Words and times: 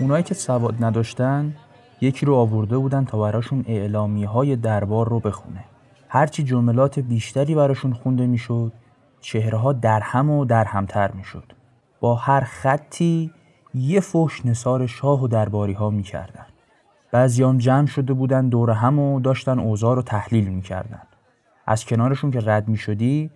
اونایی 0.00 0.22
که 0.22 0.34
سواد 0.34 0.84
نداشتن 0.84 1.54
یکی 2.00 2.26
رو 2.26 2.34
آورده 2.34 2.78
بودن 2.78 3.04
تا 3.04 3.18
براشون 3.18 3.64
اعلامی 3.68 4.24
های 4.24 4.56
دربار 4.56 5.08
رو 5.08 5.20
بخونه. 5.20 5.64
هرچی 6.08 6.42
جملات 6.42 6.98
بیشتری 6.98 7.54
براشون 7.54 7.92
خونده 7.92 8.26
می‌شد 8.26 8.72
چهره 9.20 9.58
ها 9.58 9.72
درهم 9.72 10.30
و 10.30 10.44
درهمتر 10.44 11.10
می‌شد. 11.10 11.52
با 12.00 12.14
هر 12.14 12.40
خطی 12.40 13.30
یه 13.74 14.00
فحش 14.00 14.46
نصار 14.46 14.86
شاه 14.86 15.22
و 15.22 15.28
درباری 15.28 15.72
ها 15.72 15.90
می‌کردن. 15.90 16.46
بعضیان 17.12 17.58
جمع 17.58 17.86
شده 17.86 18.12
بودن 18.12 18.48
دور 18.48 18.70
هم 18.70 18.98
و 18.98 19.20
داشتن 19.20 19.58
اوضاع 19.58 19.96
رو 19.96 20.02
تحلیل 20.02 20.48
می‌کردن. 20.48 21.02
از 21.66 21.84
کنارشون 21.84 22.30
که 22.30 22.40
رد 22.44 22.68
می‌شدی 22.68 23.30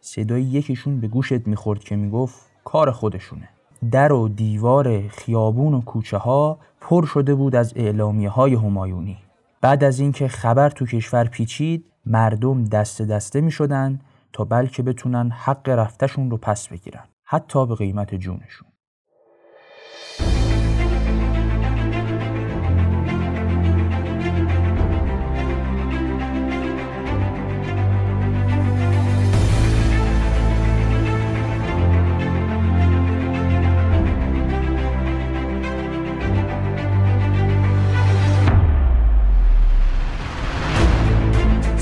صدای 0.00 0.42
یکیشون 0.42 1.00
به 1.00 1.08
گوشت 1.08 1.46
می‌خورد 1.46 1.84
که 1.84 1.96
می‌گفت 1.96 2.46
کار 2.64 2.90
خودشونه. 2.90 3.48
در 3.90 4.12
و 4.12 4.28
دیوار 4.28 5.08
خیابون 5.08 5.74
و 5.74 5.80
کوچه 5.80 6.16
ها 6.16 6.58
پر 6.80 7.06
شده 7.06 7.34
بود 7.34 7.56
از 7.56 7.72
اعلامیه 7.76 8.30
های 8.30 8.54
همایونی. 8.54 9.18
بعد 9.60 9.84
از 9.84 10.00
اینکه 10.00 10.28
خبر 10.28 10.70
تو 10.70 10.86
کشور 10.86 11.24
پیچید 11.24 11.84
مردم 12.06 12.64
دست 12.64 13.02
دسته 13.02 13.40
می 13.40 13.50
شدن 13.50 14.00
تا 14.32 14.44
بلکه 14.44 14.82
بتونن 14.82 15.30
حق 15.30 15.68
رفتشون 15.68 16.30
رو 16.30 16.36
پس 16.36 16.68
بگیرن 16.68 17.04
حتی 17.24 17.66
به 17.66 17.74
قیمت 17.74 18.14
جونشون. 18.14 18.68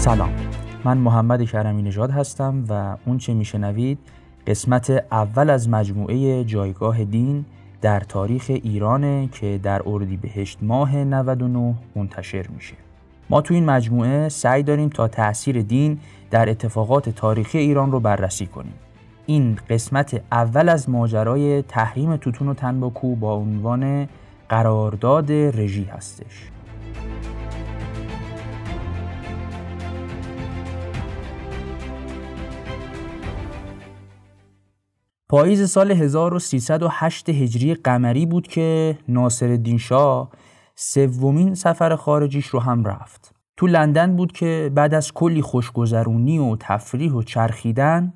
سلام. 0.05 0.31
من 0.85 0.99
محمد 0.99 1.43
کرمی 1.43 1.83
نژاد 1.83 2.11
هستم 2.11 2.65
و 2.69 2.97
اون 3.07 3.19
چه 3.19 3.35
میشنوید 3.35 3.99
قسمت 4.47 5.05
اول 5.13 5.51
از 5.51 5.69
مجموعه 5.69 6.45
جایگاه 6.45 7.05
دین 7.05 7.45
در 7.81 8.01
تاریخ 8.01 8.45
ایرانه 8.49 9.29
که 9.33 9.61
در 9.63 9.83
اردیبهشت 9.87 10.59
ماه 10.63 10.97
99 10.97 11.75
منتشر 11.97 12.47
میشه. 12.49 12.75
ما 13.31 13.41
تو 13.41 13.55
این 13.55 13.65
مجموعه 13.65 14.29
سعی 14.29 14.63
داریم 14.63 14.89
تا 14.89 15.09
تأثیر 15.09 15.63
دین 15.63 15.99
در 16.31 16.49
اتفاقات 16.51 17.09
تاریخی 17.09 17.59
ایران 17.59 17.93
رو 17.93 18.01
بررسی 18.01 18.47
کنیم. 18.47 18.75
این 19.27 19.59
قسمت 19.71 20.23
اول 20.33 20.69
از 20.69 20.91
ماجرای 20.91 21.63
تحریم 21.63 22.17
توتون 22.17 22.49
و 22.49 22.55
تنباکو 22.55 23.17
با 23.17 23.35
عنوان 23.35 24.09
قرارداد 24.49 25.33
رژی 25.33 25.85
هستش. 25.85 26.51
پاییز 35.35 35.71
سال 35.71 35.91
1308 35.91 37.29
هجری 37.29 37.75
قمری 37.75 38.27
بود 38.27 38.47
که 38.47 38.99
ناصر 39.09 39.77
شاه 39.79 40.31
سومین 40.75 41.55
سفر 41.55 41.97
خارجیش 41.97 42.47
رو 42.47 42.61
هم 42.61 42.85
رفت. 42.85 43.35
تو 43.57 43.67
لندن 43.67 44.17
بود 44.17 44.33
که 44.33 44.71
بعد 44.75 44.95
از 44.95 45.13
کلی 45.13 45.43
خوشگذرونی 45.43 46.39
و 46.39 46.57
تفریح 46.61 47.13
و 47.13 47.23
چرخیدن 47.23 48.15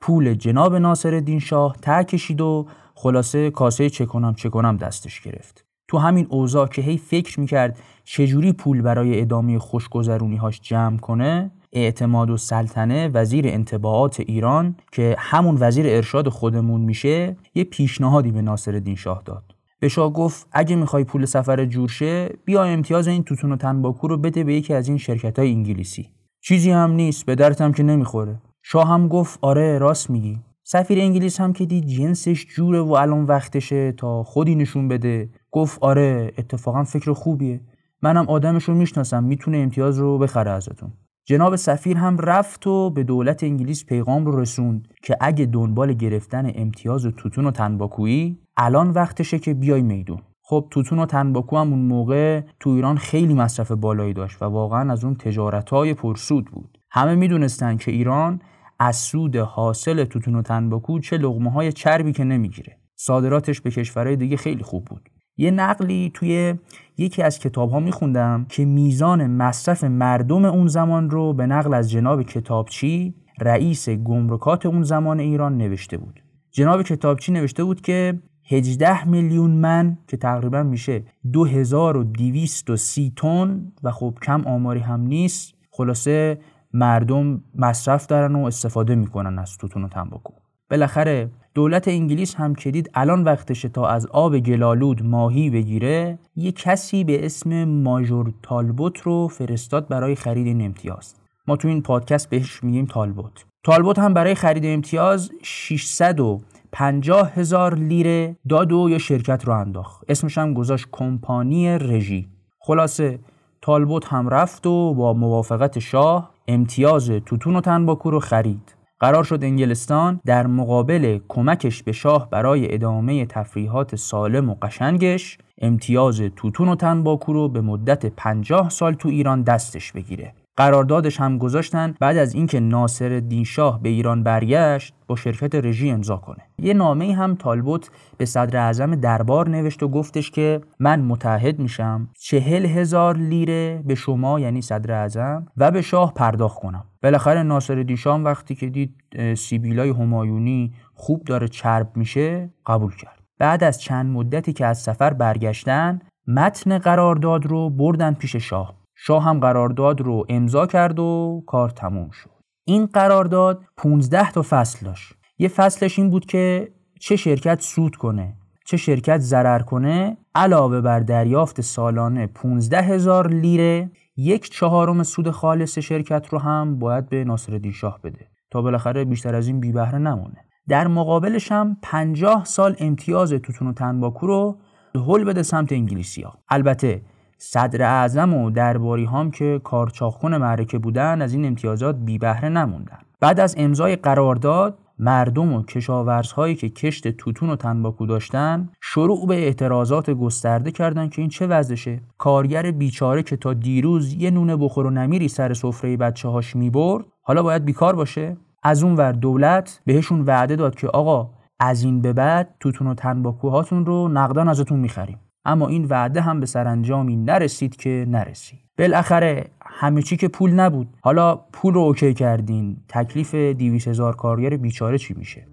پول 0.00 0.34
جناب 0.34 0.76
ناصر 0.76 1.38
شاه 1.40 1.76
ته 1.82 2.04
کشید 2.04 2.40
و 2.40 2.66
خلاصه 2.94 3.50
کاسه 3.50 3.90
چه 3.90 4.06
کنم 4.06 4.34
چه 4.34 4.48
کنم 4.48 4.76
دستش 4.76 5.20
گرفت. 5.20 5.64
تو 5.88 5.98
همین 5.98 6.26
اوضاع 6.30 6.66
که 6.66 6.82
هی 6.82 6.96
فکر 6.96 7.40
می‌کرد 7.40 7.78
چجوری 8.04 8.52
پول 8.52 8.82
برای 8.82 9.20
ادامه 9.20 9.58
خوشگذرونی 9.58 10.36
هاش 10.36 10.60
جمع 10.60 10.96
کنه 10.96 11.50
اعتماد 11.84 12.30
و 12.30 12.36
سلطنه 12.36 13.08
وزیر 13.08 13.48
انتباعات 13.48 14.20
ایران 14.20 14.76
که 14.92 15.16
همون 15.18 15.56
وزیر 15.60 15.86
ارشاد 15.88 16.28
خودمون 16.28 16.80
میشه 16.80 17.36
یه 17.54 17.64
پیشنهادی 17.64 18.30
به 18.30 18.42
ناصر 18.42 18.94
شاه 18.96 19.22
داد. 19.24 19.54
به 19.80 19.88
شاه 19.88 20.12
گفت 20.12 20.46
اگه 20.52 20.76
می‌خوای 20.76 21.04
پول 21.04 21.24
سفر 21.24 21.64
جور 21.64 21.88
شه 21.88 22.28
بیا 22.44 22.64
امتیاز 22.64 23.08
این 23.08 23.22
توتون 23.22 23.52
و 23.52 23.56
تنباکو 23.56 24.08
رو 24.08 24.16
بده 24.16 24.44
به 24.44 24.54
یکی 24.54 24.74
از 24.74 24.88
این 24.88 24.98
شرکت 24.98 25.38
های 25.38 25.52
انگلیسی. 25.52 26.08
چیزی 26.40 26.70
هم 26.70 26.90
نیست 26.90 27.26
به 27.26 27.34
درتم 27.34 27.72
که 27.72 27.82
نمی‌خوره. 27.82 28.42
شاه 28.62 28.88
هم 28.88 29.08
گفت 29.08 29.38
آره 29.42 29.78
راست 29.78 30.10
میگی. 30.10 30.38
سفیر 30.62 31.00
انگلیس 31.00 31.40
هم 31.40 31.52
که 31.52 31.66
دید 31.66 31.86
جنسش 31.86 32.46
جوره 32.46 32.80
و 32.80 32.92
الان 32.92 33.24
وقتشه 33.24 33.92
تا 33.92 34.22
خودی 34.22 34.54
نشون 34.54 34.88
بده. 34.88 35.30
گفت 35.50 35.78
آره 35.82 36.32
اتفاقا 36.38 36.84
فکر 36.84 37.12
خوبیه. 37.12 37.60
منم 38.02 38.28
آدمش 38.28 38.64
رو 38.64 38.74
می‌شناسم 38.74 39.24
می‌تونه 39.24 39.58
امتیاز 39.58 39.98
رو 39.98 40.18
بخره 40.18 40.50
ازتون. 40.50 40.92
جناب 41.28 41.56
سفیر 41.56 41.96
هم 41.96 42.18
رفت 42.18 42.66
و 42.66 42.90
به 42.90 43.04
دولت 43.04 43.44
انگلیس 43.44 43.84
پیغام 43.84 44.26
رو 44.26 44.40
رسوند 44.40 44.88
که 45.02 45.16
اگه 45.20 45.46
دنبال 45.46 45.92
گرفتن 45.92 46.52
امتیاز 46.54 47.06
توتون 47.16 47.46
و 47.46 47.50
تنباکویی 47.50 48.38
الان 48.56 48.90
وقتشه 48.90 49.38
که 49.38 49.54
بیای 49.54 49.82
میدون. 49.82 50.18
خب 50.42 50.68
توتون 50.70 50.98
و 50.98 51.06
تنباکو 51.06 51.56
هم 51.56 51.72
اون 51.72 51.78
موقع 51.78 52.40
تو 52.60 52.70
ایران 52.70 52.96
خیلی 52.96 53.34
مصرف 53.34 53.70
بالایی 53.70 54.12
داشت 54.12 54.42
و 54.42 54.44
واقعا 54.44 54.92
از 54.92 55.04
اون 55.04 55.14
تجارت 55.14 55.70
های 55.70 55.94
پرسود 55.94 56.44
بود. 56.44 56.78
همه 56.90 57.14
می‌دونستن 57.14 57.76
که 57.76 57.90
ایران 57.90 58.40
از 58.78 58.96
سود 58.96 59.36
حاصل 59.36 60.04
توتون 60.04 60.34
و 60.34 60.42
تنباکو 60.42 60.98
چه 60.98 61.18
لغمه 61.18 61.50
های 61.50 61.72
چربی 61.72 62.12
که 62.12 62.24
نمی‌گیره. 62.24 62.76
صادراتش 62.96 63.60
به 63.60 63.70
کشورهای 63.70 64.16
دیگه 64.16 64.36
خیلی 64.36 64.62
خوب 64.62 64.84
بود. 64.84 65.08
یه 65.38 65.50
نقلی 65.50 66.10
توی 66.14 66.54
یکی 66.98 67.22
از 67.22 67.38
کتاب 67.38 67.70
ها 67.70 67.80
میخوندم 67.80 68.46
که 68.48 68.64
میزان 68.64 69.26
مصرف 69.26 69.84
مردم 69.84 70.44
اون 70.44 70.66
زمان 70.66 71.10
رو 71.10 71.32
به 71.32 71.46
نقل 71.46 71.74
از 71.74 71.90
جناب 71.90 72.22
کتابچی 72.22 73.14
رئیس 73.40 73.88
گمرکات 73.88 74.66
اون 74.66 74.82
زمان 74.82 75.20
ایران 75.20 75.58
نوشته 75.58 75.96
بود. 75.96 76.22
جناب 76.50 76.82
کتابچی 76.82 77.32
نوشته 77.32 77.64
بود 77.64 77.80
که 77.80 78.18
18 78.50 79.08
میلیون 79.08 79.50
من 79.50 79.98
که 80.06 80.16
تقریبا 80.16 80.62
میشه 80.62 81.02
2230 81.32 83.12
تن 83.16 83.72
و 83.82 83.90
خب 83.90 84.14
کم 84.22 84.44
آماری 84.46 84.80
هم 84.80 85.00
نیست 85.00 85.54
خلاصه 85.70 86.38
مردم 86.72 87.44
مصرف 87.54 88.06
دارن 88.06 88.34
و 88.34 88.44
استفاده 88.44 88.94
می‌کنن 88.94 89.38
از 89.38 89.56
توتون 89.56 89.84
و 89.84 89.88
تنباکو. 89.88 90.32
بالاخره 90.70 91.30
دولت 91.58 91.88
انگلیس 91.88 92.34
هم 92.34 92.54
که 92.54 92.70
دید 92.70 92.90
الان 92.94 93.24
وقتشه 93.24 93.68
تا 93.68 93.88
از 93.88 94.06
آب 94.06 94.38
گلالود 94.38 95.02
ماهی 95.02 95.50
بگیره 95.50 96.18
یه 96.36 96.52
کسی 96.52 97.04
به 97.04 97.26
اسم 97.26 97.64
ماژور 97.64 98.32
تالبوت 98.42 99.00
رو 99.00 99.28
فرستاد 99.28 99.88
برای 99.88 100.14
خرید 100.14 100.46
این 100.46 100.62
امتیاز. 100.62 101.14
ما 101.46 101.56
تو 101.56 101.68
این 101.68 101.82
پادکست 101.82 102.30
بهش 102.30 102.64
میگیم 102.64 102.86
تالبوت. 102.86 103.44
تالبوت 103.64 103.98
هم 103.98 104.14
برای 104.14 104.34
خرید 104.34 104.66
امتیاز 104.66 105.30
650 105.42 107.32
هزار 107.34 107.74
لیره 107.74 108.36
داد 108.48 108.70
یا 108.72 108.98
شرکت 108.98 109.44
رو 109.44 109.52
انداخت. 109.52 110.04
اسمش 110.08 110.38
هم 110.38 110.54
گذاشت 110.54 110.86
کمپانی 110.92 111.78
رژی. 111.78 112.28
خلاصه 112.60 113.18
تالبوت 113.62 114.06
هم 114.06 114.28
رفت 114.28 114.66
و 114.66 114.94
با 114.94 115.12
موافقت 115.12 115.78
شاه 115.78 116.30
امتیاز 116.48 117.10
توتون 117.10 117.56
و 117.56 117.60
تنباکو 117.60 118.10
رو 118.10 118.20
خرید. 118.20 118.77
قرار 119.00 119.24
شد 119.24 119.44
انگلستان 119.44 120.20
در 120.26 120.46
مقابل 120.46 121.18
کمکش 121.28 121.82
به 121.82 121.92
شاه 121.92 122.30
برای 122.30 122.74
ادامه 122.74 123.26
تفریحات 123.26 123.96
سالم 123.96 124.50
و 124.50 124.54
قشنگش 124.62 125.38
امتیاز 125.60 126.20
توتون 126.36 126.68
و 126.68 126.74
تنباکو 126.74 127.32
رو 127.32 127.48
به 127.48 127.60
مدت 127.60 128.06
50 128.06 128.70
سال 128.70 128.94
تو 128.94 129.08
ایران 129.08 129.42
دستش 129.42 129.92
بگیره. 129.92 130.34
قراردادش 130.58 131.20
هم 131.20 131.38
گذاشتن 131.38 131.94
بعد 132.00 132.16
از 132.16 132.34
اینکه 132.34 132.60
ناصر 132.60 133.22
شاه 133.46 133.82
به 133.82 133.88
ایران 133.88 134.22
برگشت 134.22 134.94
با 135.06 135.16
شرکت 135.16 135.54
رژی 135.54 135.90
امضا 135.90 136.16
کنه. 136.16 136.42
یه 136.58 136.74
نامه 136.74 137.14
هم 137.14 137.34
تالبوت 137.34 137.90
به 138.16 138.24
صدر 138.24 138.58
اعظم 138.58 138.94
دربار 138.94 139.48
نوشت 139.48 139.82
و 139.82 139.88
گفتش 139.88 140.30
که 140.30 140.60
من 140.80 141.00
متحد 141.00 141.58
میشم 141.58 142.08
چهل 142.20 142.66
هزار 142.66 143.16
لیره 143.16 143.82
به 143.86 143.94
شما 143.94 144.40
یعنی 144.40 144.62
صدر 144.62 144.92
اعظم 144.92 145.46
و 145.56 145.70
به 145.70 145.82
شاه 145.82 146.14
پرداخت 146.14 146.60
کنم. 146.60 146.84
بالاخره 147.02 147.42
ناصر 147.42 147.82
دیشان 147.82 148.22
وقتی 148.22 148.54
که 148.54 148.66
دید 148.66 148.94
سیبیلای 149.34 149.90
همایونی 149.90 150.72
خوب 150.94 151.24
داره 151.24 151.48
چرب 151.48 151.90
میشه 151.94 152.50
قبول 152.66 152.96
کرد. 152.96 153.22
بعد 153.38 153.64
از 153.64 153.80
چند 153.80 154.06
مدتی 154.06 154.52
که 154.52 154.66
از 154.66 154.78
سفر 154.78 155.12
برگشتن 155.12 155.98
متن 156.26 156.78
قرارداد 156.78 157.46
رو 157.46 157.70
بردن 157.70 158.14
پیش 158.14 158.36
شاه. 158.36 158.78
شاه 159.00 159.24
هم 159.24 159.40
قرارداد 159.40 160.00
رو 160.00 160.26
امضا 160.28 160.66
کرد 160.66 160.98
و 160.98 161.42
کار 161.46 161.70
تموم 161.70 162.10
شد. 162.10 162.30
این 162.64 162.86
قرارداد 162.86 163.64
15 163.76 164.30
تا 164.30 164.42
فصل 164.48 164.86
داشت. 164.86 165.14
یه 165.38 165.48
فصلش 165.48 165.98
این 165.98 166.10
بود 166.10 166.26
که 166.26 166.72
چه 167.00 167.16
شرکت 167.16 167.60
سود 167.60 167.96
کنه 167.96 168.34
چه 168.66 168.76
شرکت 168.76 169.18
ضرر 169.18 169.58
کنه 169.58 170.16
علاوه 170.34 170.80
بر 170.80 171.00
دریافت 171.00 171.60
سالانه 171.60 172.26
15 172.26 172.80
هزار 172.80 173.28
لیره 173.28 173.90
یک 174.16 174.50
چهارم 174.50 175.02
سود 175.02 175.30
خالص 175.30 175.78
شرکت 175.78 176.26
رو 176.28 176.38
هم 176.38 176.78
باید 176.78 177.08
به 177.08 177.24
ناصرالدین 177.24 177.72
شاه 177.72 178.00
بده. 178.04 178.26
تا 178.50 178.62
بالاخره 178.62 179.04
بیشتر 179.04 179.34
از 179.34 179.46
این 179.46 179.60
بی 179.60 179.72
بهره 179.72 179.98
نمونه. 179.98 180.44
در 180.68 180.86
مقابلش 180.86 181.52
هم 181.52 181.76
50 181.82 182.44
سال 182.44 182.76
امتیاز 182.78 183.32
توتون 183.32 183.68
و 183.68 183.72
تنباکو 183.72 184.26
رو 184.26 184.58
هل 184.94 185.24
بده 185.24 185.42
سمت 185.42 185.72
انگلیسیا. 185.72 186.32
البته 186.48 187.02
صدر 187.38 187.82
اعظم 187.82 188.34
و 188.34 188.50
درباری 188.50 189.04
هم 189.04 189.30
که 189.30 189.60
کارچاخون 189.64 190.36
معرکه 190.36 190.78
بودن 190.78 191.22
از 191.22 191.32
این 191.32 191.44
امتیازات 191.44 191.96
بی 191.96 192.18
بهره 192.18 192.48
نموندن. 192.48 192.98
بعد 193.20 193.40
از 193.40 193.54
امضای 193.58 193.96
قرارداد 193.96 194.78
مردم 194.98 195.52
و 195.52 195.62
کشاورزهایی 195.62 196.54
که 196.54 196.68
کشت 196.68 197.08
توتون 197.08 197.50
و 197.50 197.56
تنباکو 197.56 198.06
داشتن 198.06 198.68
شروع 198.80 199.26
به 199.26 199.34
اعتراضات 199.34 200.10
گسترده 200.10 200.70
کردند 200.70 201.10
که 201.10 201.22
این 201.22 201.30
چه 201.30 201.46
وضعشه. 201.46 202.00
کارگر 202.18 202.70
بیچاره 202.70 203.22
که 203.22 203.36
تا 203.36 203.54
دیروز 203.54 204.14
یه 204.14 204.30
نونه 204.30 204.56
بخور 204.56 204.86
و 204.86 204.90
نمیری 204.90 205.28
سر 205.28 205.54
سفره 205.54 205.96
بچه 205.96 206.28
هاش 206.28 206.56
می‌برد 206.56 207.04
حالا 207.22 207.42
باید 207.42 207.64
بیکار 207.64 207.96
باشه. 207.96 208.36
از 208.62 208.82
اون 208.82 208.96
ور 208.96 209.12
دولت 209.12 209.80
بهشون 209.86 210.20
وعده 210.20 210.56
داد 210.56 210.74
که 210.74 210.88
آقا 210.88 211.30
از 211.60 211.82
این 211.82 212.02
به 212.02 212.12
بعد 212.12 212.54
توتون 212.60 212.86
و 212.86 212.94
تنباکوهاتون 212.94 213.86
رو 213.86 214.08
نقدان 214.08 214.48
ازتون 214.48 214.80
می‌خریم. 214.80 215.18
اما 215.48 215.68
این 215.68 215.84
وعده 215.84 216.20
هم 216.20 216.40
به 216.40 216.46
سرانجامی 216.46 217.16
نرسید 217.16 217.76
که 217.76 218.06
نرسید. 218.08 218.58
بالاخره 218.78 219.44
همه 219.66 220.02
چی 220.02 220.16
که 220.16 220.28
پول 220.28 220.52
نبود. 220.52 220.88
حالا 221.00 221.36
پول 221.52 221.74
رو 221.74 221.80
اوکی 221.80 222.14
کردین. 222.14 222.76
تکلیف 222.88 223.34
دیویس 223.34 223.88
هزار 223.88 224.16
کارگر 224.16 224.56
بیچاره 224.56 224.98
چی 224.98 225.14
میشه؟ 225.14 225.46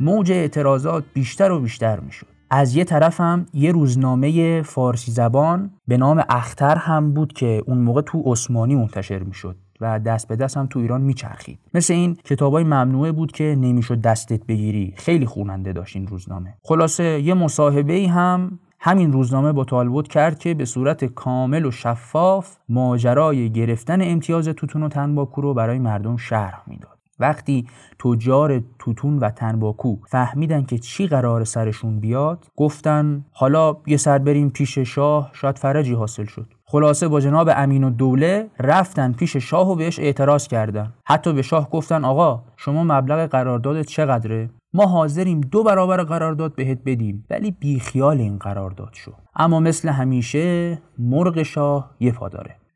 موج 0.00 0.32
اعتراضات 0.32 1.04
بیشتر 1.14 1.50
و 1.50 1.60
بیشتر 1.60 2.00
می‌شد. 2.00 2.26
از 2.50 2.76
یه 2.76 2.84
طرف 2.84 3.20
هم 3.20 3.46
یه 3.54 3.72
روزنامه 3.72 4.62
فارسی 4.62 5.12
زبان 5.12 5.70
به 5.88 5.96
نام 5.96 6.24
اختر 6.28 6.76
هم 6.76 7.12
بود 7.12 7.32
که 7.32 7.62
اون 7.66 7.78
موقع 7.78 8.00
تو 8.00 8.22
عثمانی 8.26 8.74
منتشر 8.74 9.18
می‌شد 9.18 9.56
و 9.80 9.98
دست 9.98 10.28
به 10.28 10.36
دست 10.36 10.56
هم 10.56 10.66
تو 10.66 10.78
ایران 10.78 11.00
میچرخید. 11.00 11.58
مثل 11.74 11.94
این 11.94 12.14
کتابای 12.24 12.64
ممنوعه 12.64 13.12
بود 13.12 13.32
که 13.32 13.56
نمی‌شد 13.60 14.00
دستت 14.00 14.46
بگیری. 14.46 14.94
خیلی 14.96 15.26
خوننده 15.26 15.72
داشت 15.72 15.96
این 15.96 16.06
روزنامه. 16.06 16.54
خلاصه 16.64 17.20
یه 17.20 17.34
مصاحبه 17.34 17.92
ای 17.92 18.06
هم 18.06 18.58
همین 18.80 19.12
روزنامه 19.12 19.52
با 19.52 19.64
طالبوت 19.64 20.08
کرد 20.08 20.38
که 20.38 20.54
به 20.54 20.64
صورت 20.64 21.04
کامل 21.04 21.66
و 21.66 21.70
شفاف 21.70 22.56
ماجرای 22.68 23.50
گرفتن 23.50 24.02
امتیاز 24.02 24.48
توتون 24.48 24.82
و 24.82 24.88
تنباکو 24.88 25.40
رو 25.40 25.54
برای 25.54 25.78
مردم 25.78 26.16
شرح 26.16 26.62
می‌داد. 26.66 26.89
وقتی 27.20 27.66
تجار 27.98 28.62
توتون 28.78 29.18
و 29.18 29.30
تنباکو 29.30 29.96
فهمیدن 30.06 30.64
که 30.64 30.78
چی 30.78 31.06
قرار 31.06 31.44
سرشون 31.44 32.00
بیاد 32.00 32.46
گفتن 32.56 33.24
حالا 33.32 33.76
یه 33.86 33.96
سر 33.96 34.18
بریم 34.18 34.50
پیش 34.50 34.78
شاه 34.78 35.30
شاید 35.32 35.58
فرجی 35.58 35.94
حاصل 35.94 36.24
شد. 36.24 36.46
خلاصه 36.64 37.08
با 37.08 37.20
جناب 37.20 37.50
امین 37.56 37.84
و 37.84 37.90
دوله 37.90 38.48
رفتن 38.60 39.12
پیش 39.12 39.36
شاه 39.36 39.70
و 39.70 39.74
بهش 39.74 39.98
اعتراض 39.98 40.48
کردن. 40.48 40.92
حتی 41.04 41.32
به 41.32 41.42
شاه 41.42 41.70
گفتن 41.70 42.04
آقا 42.04 42.42
شما 42.56 42.84
مبلغ 42.84 43.26
قرارداد 43.26 43.82
چقدره؟ 43.82 44.50
ما 44.74 44.86
حاضریم 44.86 45.40
دو 45.40 45.62
برابر 45.62 46.02
قرارداد 46.02 46.54
بهت 46.54 46.78
بدیم. 46.86 47.26
ولی 47.30 47.50
بیخیال 47.50 48.18
این 48.18 48.38
قرارداد 48.38 48.90
شو 48.92 49.12
اما 49.36 49.60
مثل 49.60 49.88
همیشه 49.88 50.78
مرغ 50.98 51.42
شاه 51.42 51.90
یه 52.00 52.12
پا 52.12 52.28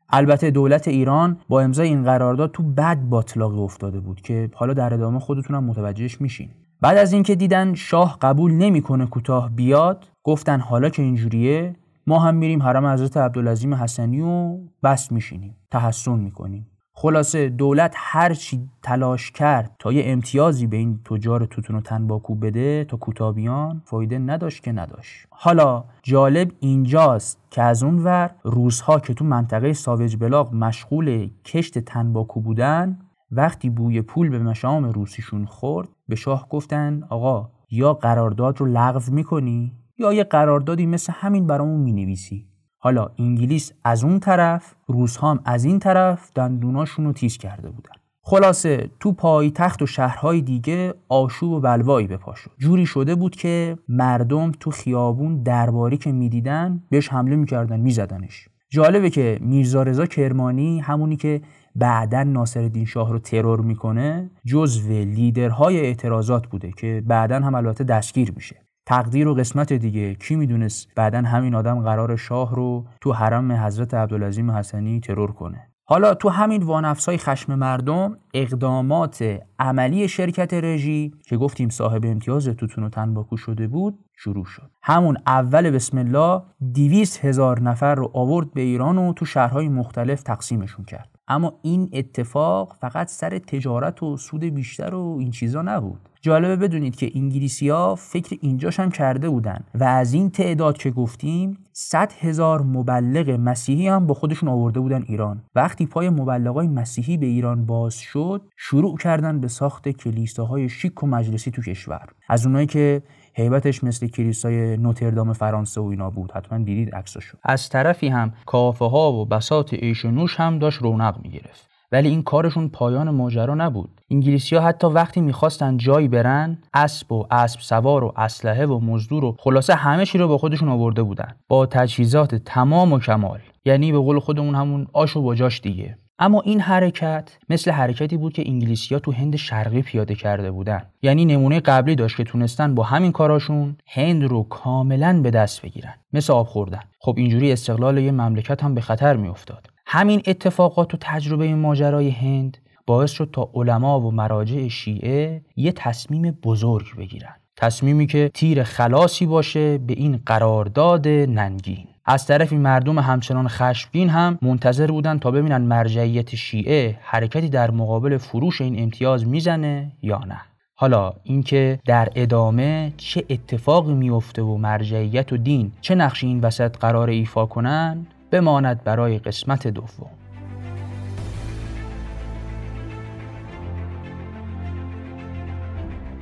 البته 0.09 0.51
دولت 0.51 0.87
ایران 0.87 1.37
با 1.49 1.61
امضای 1.61 1.87
این 1.87 2.03
قرارداد 2.03 2.51
تو 2.51 2.63
بد 2.63 3.01
باطلاقی 3.01 3.59
افتاده 3.59 3.99
بود 3.99 4.21
که 4.21 4.49
حالا 4.53 4.73
در 4.73 4.93
ادامه 4.93 5.19
خودتونم 5.19 5.63
متوجهش 5.63 6.21
میشین. 6.21 6.49
بعد 6.81 6.97
از 6.97 7.13
اینکه 7.13 7.35
دیدن 7.35 7.73
شاه 7.73 8.17
قبول 8.21 8.51
نمی‌کنه 8.51 9.05
کوتاه 9.05 9.49
بیاد 9.49 10.07
گفتن 10.23 10.59
حالا 10.59 10.89
که 10.89 11.01
اینجوریه 11.01 11.75
ما 12.07 12.19
هم 12.19 12.35
میریم 12.35 12.63
حرم 12.63 12.85
حضرت 12.85 13.17
عبدالعظیم 13.17 13.73
حسنی 13.73 14.21
و 14.21 14.57
بس 14.83 15.11
میشینیم. 15.11 15.55
تحسن 15.71 16.19
می‌کنیم. 16.19 16.67
خلاصه 16.97 17.49
دولت 17.49 17.93
هر 17.97 18.33
چی 18.33 18.69
تلاش 18.83 19.31
کرد 19.31 19.75
تا 19.79 19.93
یه 19.93 20.03
امتیازی 20.05 20.67
به 20.67 20.77
این 20.77 20.99
تجار 21.05 21.45
توتون 21.45 21.75
و 21.75 21.81
تنباکو 21.81 22.35
بده 22.35 22.83
تا 22.83 22.97
کوتابیان 22.97 23.81
فایده 23.85 24.19
نداشت 24.19 24.63
که 24.63 24.71
نداشت. 24.71 25.27
حالا 25.29 25.83
جالب 26.03 26.51
اینجاست 26.59 27.39
که 27.51 27.61
از 27.61 27.83
اون 27.83 28.03
ور 28.03 28.31
روزها 28.43 28.99
که 28.99 29.13
تو 29.13 29.25
منطقه 29.25 29.73
ساوج 29.73 30.17
بلاغ 30.17 30.53
مشغول 30.53 31.29
کشت 31.45 31.79
تنباکو 31.79 32.41
بودن 32.41 32.99
وقتی 33.31 33.69
بوی 33.69 34.01
پول 34.01 34.29
به 34.29 34.39
مشام 34.39 34.85
روسیشون 34.85 35.45
خورد 35.45 35.89
به 36.07 36.15
شاه 36.15 36.49
گفتن 36.49 37.03
آقا 37.09 37.49
یا 37.71 37.93
قرارداد 37.93 38.59
رو 38.59 38.65
لغو 38.65 39.13
می‌کنی 39.13 39.73
یا 39.97 40.13
یه 40.13 40.23
قراردادی 40.23 40.85
مثل 40.85 41.13
همین 41.15 41.47
برامون 41.47 41.79
می‌نویسی. 41.79 42.47
حالا 42.85 43.09
انگلیس 43.19 43.71
از 43.83 44.03
اون 44.03 44.19
طرف 44.19 44.75
روس 44.87 45.17
هم 45.17 45.39
از 45.45 45.65
این 45.65 45.79
طرف 45.79 46.31
دندوناشون 46.35 47.05
رو 47.05 47.13
تیز 47.13 47.37
کرده 47.37 47.69
بودن. 47.69 47.91
خلاصه 48.21 48.89
تو 48.99 49.11
پایتخت 49.11 49.81
و 49.81 49.85
شهرهای 49.85 50.41
دیگه 50.41 50.93
آشوب 51.09 51.51
و 51.51 51.59
بلوایی 51.59 52.07
به 52.07 52.17
پا 52.17 52.35
شد. 52.35 52.51
جوری 52.57 52.85
شده 52.85 53.15
بود 53.15 53.35
که 53.35 53.77
مردم 53.89 54.51
تو 54.59 54.71
خیابون 54.71 55.43
درباری 55.43 55.97
که 55.97 56.11
می‌دیدن 56.11 56.83
بهش 56.89 57.09
حمله 57.09 57.35
می‌کردن 57.35 57.79
میزدنش. 57.79 58.49
جالبه 58.69 59.09
که 59.09 59.37
میرزا 59.41 59.83
رضا 59.83 60.05
کرمانی 60.05 60.79
همونی 60.79 61.15
که 61.15 61.41
بعدا 61.75 62.23
ناصرالدین 62.23 62.85
شاه 62.85 63.11
رو 63.11 63.19
ترور 63.19 63.61
می‌کنه 63.61 64.31
جزو 64.45 64.89
لیدرهای 64.89 65.79
اعتراضات 65.79 66.47
بوده 66.47 66.71
که 66.71 67.03
بعدا 67.05 67.39
هم 67.39 67.55
البته 67.55 67.83
دستگیر 67.83 68.33
میشه. 68.35 68.64
تقدیر 68.85 69.27
و 69.27 69.33
قسمت 69.33 69.73
دیگه. 69.73 70.15
کی 70.15 70.35
می‌دونست 70.35 70.87
بعدا 70.95 71.21
همین 71.21 71.55
آدم 71.55 71.81
قرار 71.81 72.15
شاه 72.15 72.55
رو 72.55 72.85
تو 73.01 73.13
حرم 73.13 73.51
حضرت 73.51 73.93
عبدالعظیم 73.93 74.51
حسنی 74.51 74.99
ترور 74.99 75.31
کنه. 75.31 75.67
حالا 75.87 76.13
تو 76.13 76.29
همین 76.29 76.63
وانفسای 76.63 77.17
خشم 77.17 77.55
مردم 77.55 78.17
اقدامات 78.33 79.39
عملی 79.59 80.07
شرکت 80.07 80.53
رژی 80.53 81.13
که 81.25 81.37
گفتیم 81.37 81.69
صاحب 81.69 82.05
امتیاز 82.05 82.47
توتون 82.47 82.83
و 82.83 82.89
تنباکو 82.89 83.37
شده 83.37 83.67
بود 83.67 83.99
شروع 84.17 84.45
شد. 84.45 84.71
همون 84.83 85.17
اول 85.27 85.71
بسم 85.71 85.97
الله 85.97 86.41
دیویست 86.71 87.25
هزار 87.25 87.61
نفر 87.61 87.95
رو 87.95 88.11
آورد 88.13 88.53
به 88.53 88.61
ایران 88.61 88.97
و 88.97 89.13
تو 89.13 89.25
شهرهای 89.25 89.69
مختلف 89.69 90.23
تقسیمشون 90.23 90.85
کرد. 90.85 91.09
اما 91.27 91.53
این 91.61 91.89
اتفاق 91.93 92.75
فقط 92.81 93.07
سر 93.07 93.39
تجارت 93.39 94.03
و 94.03 94.17
سود 94.17 94.43
بیشتر 94.43 94.95
و 94.95 95.17
این 95.19 95.31
چیزا 95.31 95.61
نبود. 95.61 96.09
جالبه 96.25 96.55
بدونید 96.55 96.95
که 96.95 97.11
انگلیسی 97.15 97.69
ها 97.69 97.95
فکر 97.95 98.37
اینجاش 98.41 98.79
هم 98.79 98.91
کرده 98.91 99.29
بودن 99.29 99.63
و 99.75 99.83
از 99.83 100.13
این 100.13 100.29
تعداد 100.29 100.77
که 100.77 100.91
گفتیم 100.91 101.57
100 101.73 102.11
هزار 102.19 102.61
مبلغ 102.61 103.29
مسیحی 103.29 103.87
هم 103.87 104.07
با 104.07 104.13
خودشون 104.13 104.49
آورده 104.49 104.79
بودن 104.79 105.03
ایران. 105.07 105.43
وقتی 105.55 105.85
پای 105.85 106.09
مبلغای 106.09 106.67
مسیحی 106.67 107.17
به 107.17 107.25
ایران 107.25 107.65
باز 107.65 107.95
شد 107.95 108.41
شروع 108.57 108.97
کردن 108.97 109.39
به 109.39 109.47
ساخت 109.47 109.89
کلیساهای 109.89 110.69
شیک 110.69 111.03
و 111.03 111.07
مجلسی 111.07 111.51
تو 111.51 111.61
کشور. 111.61 112.07
از 112.29 112.45
اونایی 112.45 112.67
که 112.67 113.01
هیبتش 113.33 113.83
مثل 113.83 114.07
کلیسای 114.07 114.77
نوتردام 114.77 115.33
فرانسه 115.33 115.81
و 115.81 115.85
اینا 115.85 116.09
بود. 116.09 116.31
حتما 116.31 116.57
دیدید 116.57 116.95
عکسشو 116.95 117.37
از 117.43 117.69
طرفی 117.69 118.07
هم 118.07 118.33
کافه 118.45 118.85
ها 118.85 119.13
و 119.13 119.25
بسات 119.25 119.73
ایش 119.73 120.05
و 120.05 120.11
نوش 120.11 120.39
هم 120.39 120.59
داشت 120.59 120.81
رونق 120.81 121.19
می‌گرفت. 121.23 121.74
ولی 121.95 122.09
این 122.09 122.23
کارشون 122.23 122.69
پایان 122.69 123.09
ماجرا 123.09 123.55
نبود. 123.55 124.01
انگلیسی 124.11 124.55
ها 124.55 124.61
حتی 124.61 124.87
وقتی 124.87 125.21
می‌خواستن 125.21 125.77
جایی 125.77 126.07
برن 126.07 126.57
اسب 126.73 127.11
و 127.11 127.27
اسب 127.31 127.59
سوار 127.59 128.03
و 128.03 128.13
اسلحه 128.17 128.65
و 128.65 128.79
مزدور 128.79 129.25
و 129.25 129.35
خلاصه 129.39 129.75
همه 129.75 130.05
چی 130.05 130.17
رو 130.17 130.27
با 130.27 130.37
خودشون 130.37 130.69
آورده 130.69 131.03
بودن. 131.03 131.35
با 131.47 131.65
تجهیزات 131.65 132.35
تمام 132.35 132.93
و 132.93 132.99
کمال. 132.99 133.39
یعنی 133.65 133.91
به 133.91 133.97
قول 133.97 134.19
خودمون 134.19 134.55
همون 134.55 134.87
آش 134.93 135.17
و 135.17 135.21
باجاش 135.21 135.61
دیگه. 135.61 135.97
اما 136.19 136.41
این 136.41 136.59
حرکت 136.59 137.37
مثل 137.49 137.71
حرکتی 137.71 138.17
بود 138.17 138.33
که 138.33 138.43
انگلیسیا 138.45 138.99
تو 138.99 139.11
هند 139.11 139.35
شرقی 139.35 139.81
پیاده 139.81 140.15
کرده 140.15 140.51
بودن. 140.51 140.81
یعنی 141.01 141.25
نمونه 141.25 141.59
قبلی 141.59 141.95
داشت 141.95 142.17
که 142.17 142.23
تونستن 142.23 142.75
با 142.75 142.83
همین 142.83 143.11
کاراشون 143.11 143.77
هند 143.87 144.23
رو 144.23 144.43
کاملا 144.43 145.21
به 145.23 145.31
دست 145.31 145.61
بگیرن. 145.61 145.93
مثل 146.13 146.33
آب 146.33 146.47
خوردن. 146.47 146.81
خب 146.99 147.13
اینجوری 147.17 147.51
استقلال 147.51 147.97
یه 147.97 148.11
مملکت 148.11 148.63
هم 148.63 148.75
به 148.75 148.81
خطر 148.81 149.15
میافتاد. 149.15 149.74
همین 149.85 150.21
اتفاقات 150.27 150.93
و 150.93 150.97
تجربه 151.01 151.55
ماجرای 151.55 152.09
هند 152.09 152.57
باعث 152.85 153.11
شد 153.11 153.29
تا 153.33 153.49
علما 153.53 154.01
و 154.01 154.11
مراجع 154.11 154.67
شیعه 154.67 155.41
یه 155.55 155.71
تصمیم 155.71 156.31
بزرگ 156.31 156.85
بگیرن. 156.97 157.35
تصمیمی 157.57 158.07
که 158.07 158.31
تیر 158.33 158.63
خلاصی 158.63 159.25
باشه 159.25 159.77
به 159.77 159.93
این 159.93 160.19
قرارداد 160.25 161.07
ننگین. 161.07 161.87
از 162.05 162.27
طرف 162.27 162.53
مردم 162.53 162.99
همچنان 162.99 163.47
خشمگین 163.47 164.09
هم 164.09 164.37
منتظر 164.41 164.87
بودن 164.91 165.19
تا 165.19 165.31
ببینن 165.31 165.61
مرجعیت 165.61 166.35
شیعه 166.35 166.97
حرکتی 167.01 167.49
در 167.49 167.71
مقابل 167.71 168.17
فروش 168.17 168.61
این 168.61 168.83
امتیاز 168.83 169.27
می‌زنه 169.27 169.91
یا 170.01 170.17
نه. 170.17 170.41
حالا 170.77 171.13
اینکه 171.23 171.79
در 171.85 172.09
ادامه 172.15 172.93
چه 172.97 173.23
اتفاقی 173.29 173.93
میفته 173.93 174.41
و 174.41 174.57
مرجعیت 174.57 175.33
و 175.33 175.37
دین 175.37 175.71
چه 175.81 175.95
نقشی 175.95 176.27
این 176.27 176.39
وسط 176.39 176.77
قرار 176.77 177.09
ایفا 177.09 177.45
کنن 177.45 178.07
بماند 178.31 178.83
برای 178.83 179.19
قسمت 179.19 179.67
دوم. 179.67 180.09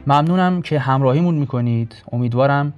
ممنونم 0.07 0.61
که 0.61 0.79
همراهیمون 0.79 1.35
می‌کنید. 1.35 2.03
امیدوارم 2.11 2.73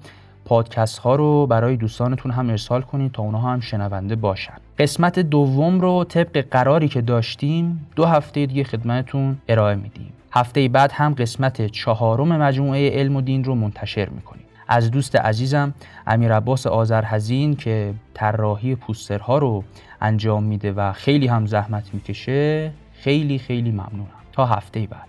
پادکست 0.45 0.97
ها 0.97 1.15
رو 1.15 1.47
برای 1.47 1.77
دوستانتون 1.77 2.31
هم 2.31 2.49
ارسال 2.49 2.81
کنید 2.81 3.11
تا 3.11 3.23
اونها 3.23 3.51
هم 3.51 3.59
شنونده 3.59 4.15
باشن. 4.15 4.53
قسمت 4.79 5.19
دوم 5.19 5.81
رو 5.81 6.03
طبق 6.03 6.45
قراری 6.51 6.87
که 6.87 7.01
داشتیم 7.01 7.87
دو 7.95 8.05
هفته 8.05 8.45
دیگه 8.45 8.63
خدمتتون 8.63 9.37
ارائه 9.49 9.75
میدیم. 9.75 10.13
هفته 10.31 10.67
بعد 10.67 10.91
هم 10.91 11.13
قسمت 11.13 11.67
چهارم 11.67 12.27
مجموعه 12.27 12.89
علم 12.89 13.15
و 13.15 13.21
دین 13.21 13.43
رو 13.43 13.55
منتشر 13.55 14.09
می‌کنیم. 14.09 14.44
از 14.67 14.91
دوست 14.91 15.15
عزیزم 15.15 15.73
امیر 16.07 16.33
عباس 16.33 16.67
آذرحزین 16.67 17.55
که 17.55 17.93
طراحی 18.13 18.75
پوسترها 18.75 19.37
رو 19.37 19.63
انجام 20.01 20.43
میده 20.43 20.71
و 20.71 20.93
خیلی 20.93 21.27
هم 21.27 21.45
زحمت 21.45 21.93
می‌کشه 21.93 22.71
خیلی 22.93 23.39
خیلی 23.39 23.71
ممنونم. 23.71 24.07
تا 24.31 24.45
هفته 24.45 24.87
بعد. 24.87 25.07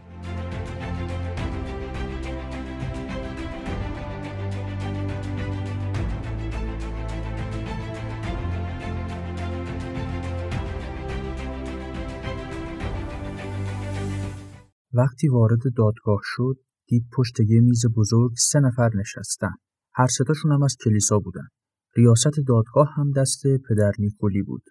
وقتی 14.92 15.28
وارد 15.28 15.60
دادگاه 15.76 16.20
شد 16.22 16.56
دید 16.88 17.06
پشت 17.12 17.40
یه 17.40 17.60
میز 17.60 17.86
بزرگ 17.96 18.32
سه 18.36 18.60
نفر 18.60 18.90
نشستن. 18.94 19.54
هر 19.94 20.06
ستاشون 20.06 20.52
هم 20.52 20.62
از 20.62 20.76
کلیسا 20.84 21.18
بودن. 21.18 21.48
ریاست 21.96 22.40
دادگاه 22.46 22.88
هم 22.96 23.12
دست 23.12 23.42
پدر 23.68 23.92
نیکولی 23.98 24.42
بود. 24.42 24.62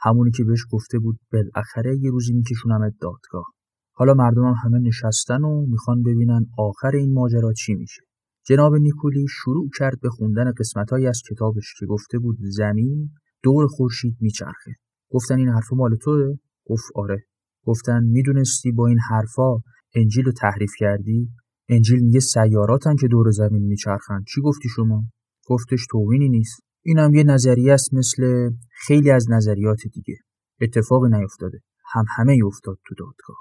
همونی 0.00 0.30
که 0.30 0.44
بهش 0.44 0.66
گفته 0.70 0.98
بود 0.98 1.18
بالاخره 1.32 1.96
یه 1.98 2.10
روزی 2.10 2.32
میکشونم 2.32 2.90
دادگاه. 3.00 3.44
حالا 3.92 4.14
مردم 4.14 4.44
هم 4.44 4.54
همه 4.64 4.78
نشستن 4.78 5.42
و 5.42 5.66
می‌خوان 5.66 6.02
ببینن 6.02 6.46
آخر 6.58 6.96
این 6.96 7.12
ماجرا 7.12 7.52
چی 7.52 7.74
میشه. 7.74 8.02
جناب 8.46 8.74
نیکولی 8.74 9.26
شروع 9.28 9.68
کرد 9.78 10.00
به 10.00 10.08
خوندن 10.08 10.52
قسمتهایی 10.58 11.06
از 11.06 11.22
کتابش 11.30 11.74
که 11.78 11.86
گفته 11.86 12.18
بود 12.18 12.36
زمین 12.40 13.10
دور 13.42 13.66
خورشید 13.66 14.16
میچرخه. 14.20 14.72
گفتن 15.10 15.38
این 15.38 15.48
حرف 15.48 15.72
مال 15.72 15.96
توه؟ 15.96 16.34
گفت 16.66 16.84
آره. 16.94 17.24
گفتن 17.64 18.04
می‌دونستی 18.04 18.72
با 18.72 18.86
این 18.86 18.98
حرفا 19.10 19.56
انجیل 19.94 20.24
رو 20.24 20.32
تحریف 20.32 20.70
کردی؟ 20.78 21.28
انجیل 21.68 22.00
میگه 22.00 22.20
سیاراتن 22.20 22.96
که 22.96 23.08
دور 23.08 23.30
زمین 23.30 23.62
میچرخن. 23.62 24.24
چی 24.34 24.40
گفتی 24.40 24.68
شما؟ 24.68 25.04
گفتش 25.46 25.86
توهینی 25.90 26.28
نیست. 26.28 26.60
اینم 26.82 27.14
یه 27.14 27.24
نظریه 27.24 27.72
است 27.72 27.94
مثل 27.94 28.50
خیلی 28.70 29.10
از 29.10 29.26
نظریات 29.30 29.80
دیگه. 29.92 30.16
اتفاقی 30.60 31.08
نیفتاده. 31.10 31.60
هم 31.92 32.04
همه 32.16 32.38
افتاد 32.46 32.78
تو 32.86 32.94
دادگاه. 32.94 33.36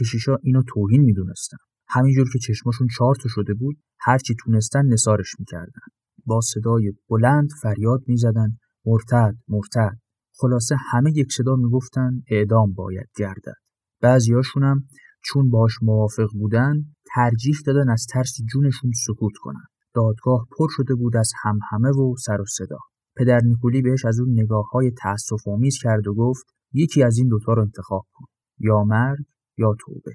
کشیشا 0.00 0.36
اینو 0.42 0.62
توهین 0.68 1.02
می‌دونستن. 1.02 1.56
همینجور 1.88 2.28
که 2.32 2.38
چشماشون 2.38 2.88
چارت 2.96 3.18
شده 3.28 3.54
بود 3.54 3.76
هرچی 4.00 4.34
تونستن 4.44 4.86
نسارش 4.86 5.34
می‌کردن. 5.38 5.86
با 6.26 6.40
صدای 6.40 6.92
بلند 7.08 7.48
فریاد 7.62 8.00
می‌زدن. 8.06 8.58
مرتد 8.86 9.34
مرتد. 9.48 9.98
خلاصه 10.36 10.76
همه 10.90 11.10
یک 11.14 11.32
صدا 11.32 11.56
می‌گفتن 11.56 12.22
اعدام 12.30 12.72
باید 12.72 13.08
گردد. 13.16 13.56
بعضیاشونم 14.00 14.88
چون 15.24 15.50
باش 15.50 15.72
موافق 15.82 16.28
بودن 16.32 16.84
ترجیح 17.14 17.56
دادن 17.66 17.90
از 17.90 18.06
ترس 18.10 18.36
جونشون 18.52 18.90
سکوت 19.06 19.32
کنن. 19.40 19.64
دادگاه 19.94 20.46
پر 20.58 20.66
شده 20.70 20.94
بود 20.94 21.16
از 21.16 21.32
همهمه 21.42 21.90
و 21.90 22.16
سر 22.16 22.40
و 22.40 22.44
صدا. 22.46 22.78
پدر 23.16 23.40
نیکولی 23.44 23.82
بهش 23.82 24.04
از 24.04 24.20
اون 24.20 24.40
نگاه 24.40 24.64
های 24.72 24.90
تأصف 25.02 25.48
آمیز 25.48 25.78
کرد 25.82 26.08
و 26.08 26.14
گفت 26.14 26.44
یکی 26.72 27.02
از 27.02 27.18
این 27.18 27.28
دوتا 27.28 27.52
رو 27.52 27.62
انتخاب 27.62 28.06
کن. 28.12 28.26
یا 28.58 28.84
مرگ 28.84 29.24
یا 29.58 29.76
توبه. 29.80 30.12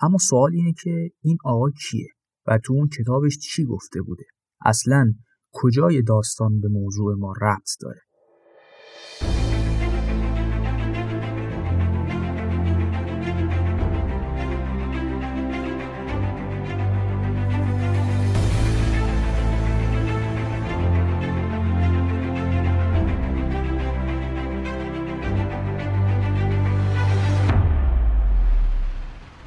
اما 0.00 0.18
سوال 0.18 0.52
اینه 0.52 0.72
که 0.82 1.10
این 1.22 1.38
آقا 1.44 1.70
کیه 1.70 2.08
و 2.46 2.58
تو 2.64 2.72
اون 2.72 2.88
کتابش 2.88 3.38
چی 3.38 3.64
گفته 3.64 4.02
بوده؟ 4.02 4.24
اصلا 4.64 5.12
کجای 5.52 6.02
داستان 6.02 6.60
به 6.60 6.68
موضوع 6.68 7.14
ما 7.14 7.32
ربط 7.42 7.70
داره؟ 7.80 8.00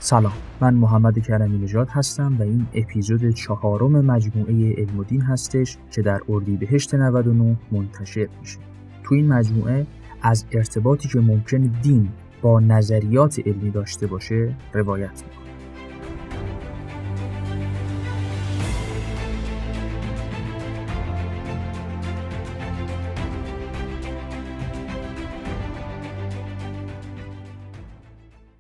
سلام 0.06 0.34
من 0.62 0.74
محمد 0.74 1.20
کرمی 1.20 1.58
نژاد 1.58 1.90
هستم 1.90 2.38
و 2.40 2.42
این 2.42 2.68
اپیزود 2.74 3.30
چهارم 3.30 3.92
مجموعه 3.92 4.74
علم 4.74 5.04
دین 5.04 5.22
هستش 5.22 5.78
که 5.92 6.02
در 6.02 6.22
اردیبهشت 6.30 6.96
99 6.96 7.58
منتشر 7.72 8.28
میشه. 8.40 8.60
تو 9.04 9.16
این 9.16 9.28
مجموعه 9.28 9.88
از 10.22 10.46
ارتباطی 10.52 11.08
که 11.08 11.20
ممکن 11.20 11.58
دین 11.58 12.10
با 12.42 12.60
نظریات 12.60 13.40
علمی 13.48 13.72
داشته 13.72 14.08
باشه 14.08 14.56
روایت 14.74 15.24
می‌کنم. 15.24 15.46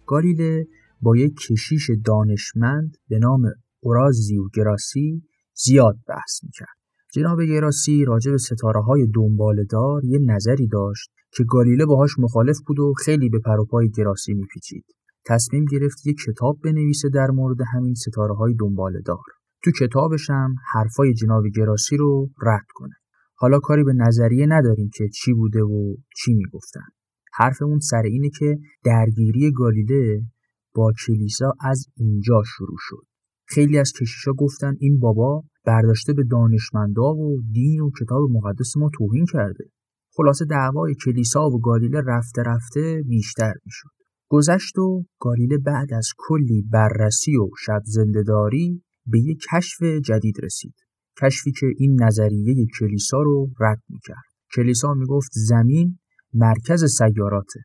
گالیله 0.06 0.68
با 1.06 1.18
یک 1.18 1.34
کشیش 1.50 1.90
دانشمند 2.06 2.92
به 3.10 3.20
نام 3.20 3.42
اورازیو 3.80 4.44
گراسی 4.54 5.24
زیاد 5.54 5.96
بحث 6.08 6.44
می‌کرد. 6.44 6.76
جناب 7.14 7.44
گراسی 7.44 8.06
راجع 8.06 8.32
به 8.32 8.38
ستاره 8.38 8.82
های 8.82 9.08
دنبالدار 9.14 10.06
یه 10.06 10.20
نظری 10.22 10.68
داشت 10.68 11.10
که 11.34 11.44
گالیله 11.44 11.86
باهاش 11.86 12.20
مخالف 12.20 12.58
بود 12.68 12.80
و 12.80 12.94
خیلی 12.94 13.30
به 13.30 13.40
پروپای 13.40 13.90
گراسی 13.90 14.34
میپیچید. 14.34 14.86
تصمیم 15.26 15.66
گرفت 15.66 16.08
یک 16.08 16.18
کتاب 16.28 16.60
بنویسه 16.64 17.10
در 17.10 17.28
مورد 17.32 17.58
همین 17.74 17.94
ستاره 17.94 18.36
های 18.36 18.54
دنبالدار. 18.60 19.24
تو 19.64 19.72
کتابش 19.80 20.30
هم 20.30 20.56
حرفای 20.74 21.14
جناب 21.14 21.44
گراسی 21.56 21.98
رو 21.98 22.30
رد 22.42 22.68
کنه. 22.74 22.94
حالا 23.36 23.60
کاری 23.60 23.84
به 23.84 23.94
نظریه 23.94 24.46
نداریم 24.46 24.90
که 24.94 25.10
چی 25.10 25.34
بوده 25.34 25.62
و 25.64 25.96
چی 26.18 26.34
می‌گفتن. 26.34 26.88
حرفمون 27.34 27.80
سر 27.80 28.02
اینه 28.02 28.30
که 28.40 28.58
درگیری 28.84 29.52
گالیله 29.52 30.22
با 30.76 30.92
کلیسا 31.06 31.54
از 31.62 31.86
اینجا 31.98 32.44
شروع 32.58 32.78
شد. 32.80 33.06
خیلی 33.48 33.78
از 33.78 33.92
کشیشا 33.92 34.32
گفتن 34.32 34.74
این 34.80 35.00
بابا 35.00 35.44
برداشته 35.66 36.14
به 36.14 36.24
دانشمندا 36.24 37.14
و 37.14 37.42
دین 37.52 37.82
و 37.82 37.92
کتاب 38.02 38.22
مقدس 38.32 38.78
ما 38.78 38.90
توهین 38.94 39.26
کرده. 39.26 39.64
خلاصه 40.18 40.46
دعوای 40.46 40.96
کلیسا 41.06 41.50
و 41.50 41.60
گالیله 41.60 42.02
رفته 42.06 42.42
رفته 42.46 43.04
بیشتر 43.08 43.54
می‌شد. 43.66 43.90
گذشت 44.30 44.78
و 44.78 45.06
گالیله 45.20 45.58
بعد 45.58 45.94
از 45.94 46.08
کلی 46.18 46.62
بررسی 46.72 47.38
و 47.38 47.50
شب 47.66 47.82
زندهداری 47.86 48.84
به 49.06 49.20
یک 49.20 49.42
کشف 49.54 49.84
جدید 49.84 50.36
رسید. 50.44 50.76
کشفی 51.22 51.52
که 51.52 51.68
این 51.78 52.04
نظریه 52.04 52.66
کلیسا 52.80 53.22
رو 53.22 53.50
رد 53.60 53.82
می‌کرد. 53.90 54.26
کلیسا 54.56 54.94
می‌گفت 54.94 55.32
زمین 55.34 56.00
مرکز 56.34 56.86
سیاراته. 56.86 57.60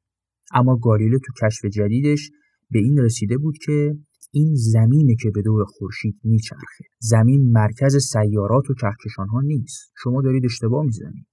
اما 0.54 0.76
گالیله 0.76 1.18
تو 1.18 1.46
کشف 1.46 1.64
جدیدش 1.64 2.30
به 2.70 2.78
این 2.78 2.98
رسیده 2.98 3.38
بود 3.38 3.58
که 3.58 3.96
این 4.32 4.54
زمینه 4.54 5.14
که 5.14 5.30
به 5.30 5.42
دور 5.42 5.64
خورشید 5.64 6.20
میچرخه 6.24 6.84
زمین 6.98 7.50
مرکز 7.50 7.96
سیارات 7.96 8.70
و 8.70 8.74
کهکشان 8.74 9.28
ها 9.28 9.40
نیست. 9.40 9.92
شما 10.02 10.22
دارید 10.22 10.44
اشتباه 10.44 10.84
می‌زنید. 10.84 11.26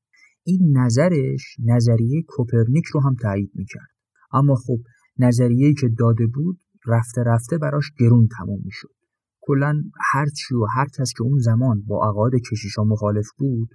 این 0.44 0.78
نظرش 0.78 1.56
نظریه 1.60 2.24
کوپرنیک 2.28 2.86
رو 2.86 3.02
هم 3.02 3.16
تایید 3.22 3.52
می‌کرد. 3.56 3.90
اما 4.32 4.56
خب 4.56 4.78
نظریه‌ای 5.20 5.74
که 5.74 5.90
داده 6.00 6.28
بود 6.28 6.60
رفته 6.88 7.24
رفته 7.24 7.58
براش 7.58 7.92
گرون 8.00 8.28
تموم 8.38 8.62
می‌شد. 8.66 8.94
کلا 9.42 9.84
هر 10.12 10.26
چی 10.26 10.56
و 10.56 10.66
هر 10.76 10.86
کس 11.00 11.14
که 11.18 11.24
اون 11.24 11.40
زمان 11.40 11.82
با 11.82 12.10
عقاید 12.10 12.34
کشیشا 12.52 12.84
مخالف 12.84 13.28
بود 13.38 13.70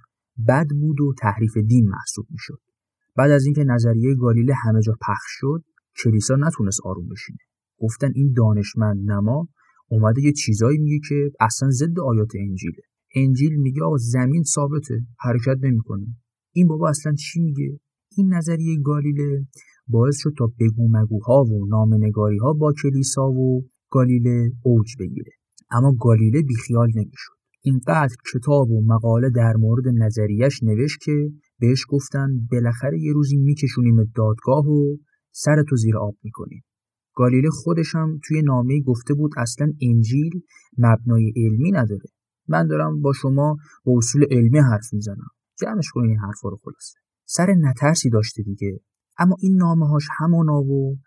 بد 0.47 0.67
بود 0.67 1.01
و 1.01 1.13
تحریف 1.21 1.57
دین 1.57 1.89
محسوب 1.89 2.25
می‌شد. 2.29 2.59
بعد 3.15 3.31
از 3.31 3.45
اینکه 3.45 3.63
نظریه 3.63 4.15
گالیله 4.15 4.53
همه 4.65 4.81
جا 4.81 4.93
پخش 5.07 5.29
شد 5.39 5.63
کلیسا 6.03 6.35
نتونست 6.35 6.79
آروم 6.83 7.07
بشینه. 7.09 7.37
گفتن 7.83 8.11
این 8.15 8.33
دانشمند 8.37 9.11
نما 9.11 9.47
اومده 9.91 10.21
یه 10.21 10.31
چیزایی 10.31 10.77
میگه 10.77 10.99
که 11.09 11.31
اصلا 11.39 11.69
ضد 11.69 11.99
آیات 11.99 12.31
انجیله. 12.35 12.81
انجیل 13.15 13.55
میگه 13.55 13.83
آقا 13.83 13.97
زمین 13.97 14.43
ثابته 14.43 15.01
حرکت 15.19 15.57
نمی‌کنه. 15.63 16.05
این 16.53 16.67
بابا 16.67 16.89
اصلا 16.89 17.13
چی 17.13 17.39
میگه؟ 17.41 17.79
این 18.17 18.33
نظریه 18.33 18.79
گالیله 18.83 19.47
باعث 19.87 20.15
شد 20.19 20.33
تا 20.37 20.45
بگو 20.59 20.87
مگوها 20.91 21.43
و 21.43 21.67
نامنگاری 21.67 22.37
ها 22.37 22.53
با 22.53 22.73
کلیسا 22.81 23.31
و 23.31 23.63
گالیله 23.89 24.51
اوج 24.63 24.95
بگیره. 24.99 25.31
اما 25.71 25.93
گالیله 25.99 26.41
بیخیال 26.41 26.89
نمی‌شد. 26.95 27.33
اینقدر 27.61 28.15
کتاب 28.33 28.71
و 28.71 28.81
مقاله 28.85 29.29
در 29.29 29.53
مورد 29.59 29.83
نظریش 29.87 30.63
نوشت 30.63 30.99
که 31.01 31.29
بهش 31.59 31.85
گفتن 31.89 32.27
بالاخره 32.51 32.99
یه 33.01 33.13
روزی 33.13 33.37
میکشونیم 33.37 33.95
دادگاه 34.15 34.67
و 34.67 34.97
سرتو 35.31 35.75
زیر 35.75 35.97
آب 35.97 36.15
می‌کنیم. 36.23 36.63
گالیله 37.15 37.49
خودش 37.49 37.95
هم 37.95 38.19
توی 38.27 38.41
نامه 38.41 38.81
گفته 38.81 39.13
بود 39.13 39.31
اصلا 39.37 39.67
انجیل 39.81 40.31
مبنای 40.77 41.33
علمی 41.35 41.71
نداره. 41.71 42.09
من 42.47 42.67
دارم 42.67 43.01
با 43.01 43.13
شما 43.13 43.57
با 43.85 43.93
اصول 43.97 44.25
علمی 44.31 44.59
حرف 44.59 44.93
می‌زنم. 44.93 45.27
جمعش 45.61 45.89
کنین 45.93 46.09
این 46.09 46.19
حرفا 46.19 46.49
رو 46.49 46.57
خلاصه. 46.63 46.99
سر 47.25 47.53
نترسی 47.59 48.09
داشته 48.09 48.43
دیگه. 48.43 48.79
اما 49.19 49.35
این 49.39 49.55
نامه 49.55 49.87
هاش 49.87 50.07
همانا 50.19 50.61
و 50.61 50.97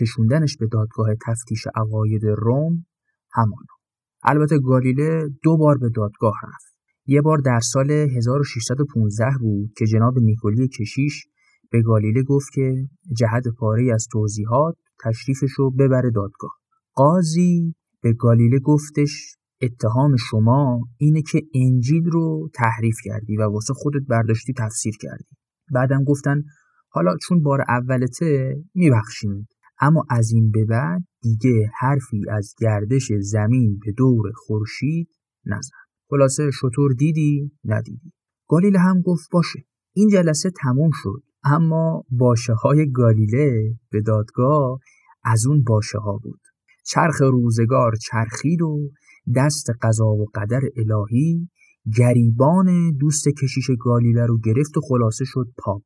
کشوندنش 0.00 0.56
به 0.56 0.66
دادگاه 0.72 1.08
تفتیش 1.26 1.66
عقاید 1.74 2.24
روم 2.24 2.86
همانا. 3.32 3.76
البته 4.22 4.58
گالیله 4.58 5.28
دو 5.42 5.56
بار 5.56 5.78
به 5.78 5.88
دادگاه 5.88 6.34
رفت. 6.42 6.76
یه 7.06 7.20
بار 7.20 7.38
در 7.38 7.60
سال 7.60 7.90
1615 7.90 9.24
بود 9.40 9.72
که 9.78 9.86
جناب 9.86 10.18
نیکولی 10.18 10.68
کشیش 10.68 11.26
به 11.70 11.82
گالیله 11.82 12.22
گفت 12.22 12.52
که 12.52 12.88
جهت 13.16 13.44
پاره 13.58 13.94
از 13.94 14.06
توضیحات 14.12 14.76
تشریفش 15.04 15.50
رو 15.58 15.70
ببره 15.70 16.10
دادگاه. 16.10 16.50
قاضی 16.94 17.74
به 18.02 18.12
گالیله 18.12 18.58
گفتش 18.58 19.36
اتهام 19.60 20.16
شما 20.16 20.80
اینه 20.96 21.22
که 21.22 21.42
انجیل 21.54 22.04
رو 22.04 22.50
تحریف 22.54 22.96
کردی 23.04 23.36
و 23.36 23.42
واسه 23.42 23.74
خودت 23.74 24.06
برداشتی 24.08 24.52
تفسیر 24.58 24.94
کردی. 25.00 25.24
بعدم 25.72 26.04
گفتن 26.04 26.42
حالا 26.88 27.16
چون 27.22 27.42
بار 27.42 27.60
اولته 27.68 28.56
میبخشیم 28.74 29.48
اما 29.80 30.04
از 30.10 30.32
این 30.32 30.50
به 30.50 30.64
بعد 30.64 31.02
دیگه 31.22 31.70
حرفی 31.80 32.24
از 32.30 32.54
گردش 32.58 33.12
زمین 33.20 33.78
به 33.86 33.92
دور 33.92 34.32
خورشید 34.34 35.08
نزن. 35.44 35.76
خلاصه 36.10 36.50
شطور 36.50 36.92
دیدی؟ 36.92 37.52
ندیدی. 37.64 38.12
گالیله 38.48 38.78
هم 38.78 39.00
گفت 39.00 39.30
باشه. 39.32 39.64
این 39.92 40.08
جلسه 40.08 40.50
تموم 40.50 40.90
شد. 40.94 41.22
اما 41.48 42.04
باشه 42.10 42.52
های 42.52 42.90
گالیله 42.90 43.74
به 43.90 44.00
دادگاه 44.00 44.78
از 45.24 45.46
اون 45.46 45.62
باشه 45.62 45.98
ها 45.98 46.16
بود. 46.22 46.40
چرخ 46.86 47.22
روزگار 47.22 47.92
چرخید 47.96 48.62
و 48.62 48.90
دست 49.36 49.66
قضا 49.82 50.06
و 50.06 50.26
قدر 50.34 50.60
الهی 50.76 51.48
گریبان 51.96 52.96
دوست 52.96 53.28
کشیش 53.42 53.70
گالیله 53.80 54.26
رو 54.26 54.38
گرفت 54.38 54.76
و 54.76 54.80
خلاصه 54.80 55.24
شد 55.24 55.46
پاپ. 55.58 55.82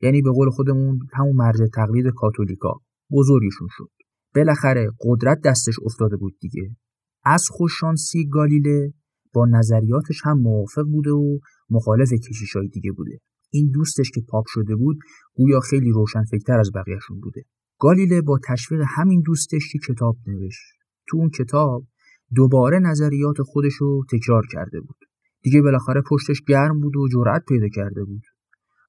یعنی 0.00 0.22
به 0.22 0.30
قول 0.30 0.50
خودمون 0.50 0.98
همون 1.12 1.36
مرجع 1.36 1.66
تقلید 1.74 2.06
کاتولیکا. 2.16 2.80
بزرگشون 3.12 3.68
شد. 3.70 3.90
بالاخره 4.34 4.90
قدرت 5.00 5.40
دستش 5.44 5.74
افتاده 5.84 6.16
بود 6.16 6.36
دیگه. 6.40 6.76
از 7.24 7.48
خوششانسی 7.50 8.28
گالیله 8.28 8.92
با 9.34 9.46
نظریاتش 9.46 10.20
هم 10.24 10.40
موافق 10.40 10.82
بوده 10.82 11.10
و 11.10 11.38
مخالف 11.70 12.12
کشیشای 12.28 12.68
دیگه 12.68 12.92
بوده. 12.92 13.18
این 13.56 13.70
دوستش 13.70 14.10
که 14.10 14.20
پاپ 14.28 14.44
شده 14.48 14.76
بود 14.76 14.98
گویا 15.34 15.60
خیلی 15.60 15.90
روشنفکرتر 15.90 16.58
از 16.58 16.70
بقیهشون 16.74 17.20
بوده. 17.20 17.42
گالیله 17.78 18.20
با 18.20 18.38
تشویق 18.48 18.80
همین 18.96 19.22
دوستش 19.26 19.72
که 19.72 19.78
کتاب 19.88 20.16
نوشت. 20.26 20.62
تو 21.08 21.16
اون 21.16 21.28
کتاب 21.28 21.86
دوباره 22.34 22.78
نظریات 22.78 23.36
خودش 23.42 23.74
رو 23.74 24.04
تکرار 24.12 24.42
کرده 24.52 24.80
بود. 24.80 24.96
دیگه 25.42 25.62
بالاخره 25.62 26.02
پشتش 26.10 26.40
گرم 26.48 26.80
بود 26.80 26.96
و 26.96 27.08
جرأت 27.08 27.42
پیدا 27.48 27.68
کرده 27.68 28.04
بود. 28.04 28.22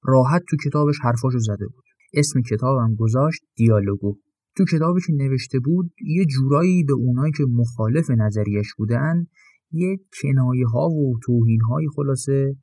راحت 0.04 0.42
تو 0.48 0.56
کتابش 0.64 0.96
حرفاشو 1.02 1.38
زده 1.38 1.66
بود. 1.66 1.84
اسم 2.14 2.40
کتابم 2.40 2.94
گذاشت 2.94 3.42
دیالوگو. 3.56 4.16
تو 4.56 4.64
کتابی 4.64 5.00
که 5.06 5.12
نوشته 5.12 5.58
بود 5.58 5.90
یه 6.04 6.24
جورایی 6.24 6.84
به 6.84 6.92
اونایی 6.92 7.32
که 7.32 7.44
مخالف 7.50 8.10
نظریش 8.10 8.74
بودن 8.78 9.26
یه 9.70 9.98
کنایه 10.22 10.66
ها 10.66 10.88
و 10.88 11.18
توهین 11.22 11.60
های 11.60 11.86
خلاصه 11.96 12.56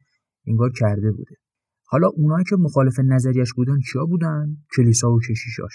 انگار 0.47 0.71
کرده 0.71 1.11
بوده. 1.11 1.35
حالا 1.93 2.07
اونایی 2.07 2.45
که 2.49 2.55
مخالف 2.55 2.99
نظریش 2.99 3.53
بودن 3.53 3.79
کیا 3.91 4.05
بودن؟ 4.05 4.57
کلیسا 4.75 5.11
و 5.13 5.19
کشیشاش. 5.19 5.73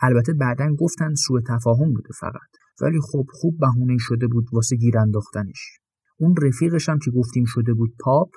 البته 0.00 0.32
بعدا 0.32 0.74
گفتن 0.74 1.14
سوء 1.14 1.40
تفاهم 1.48 1.92
بوده 1.92 2.08
فقط. 2.20 2.50
ولی 2.82 2.98
خب 3.00 3.26
خوب 3.32 3.58
بهونه 3.60 3.96
شده 3.98 4.26
بود 4.26 4.46
واسه 4.52 4.76
گیر 4.76 4.98
انداختنش. 4.98 5.78
اون 6.18 6.34
رفیقش 6.42 6.88
هم 6.88 6.98
که 7.04 7.10
گفتیم 7.10 7.44
شده 7.46 7.74
بود 7.74 7.90
پاپ 8.00 8.30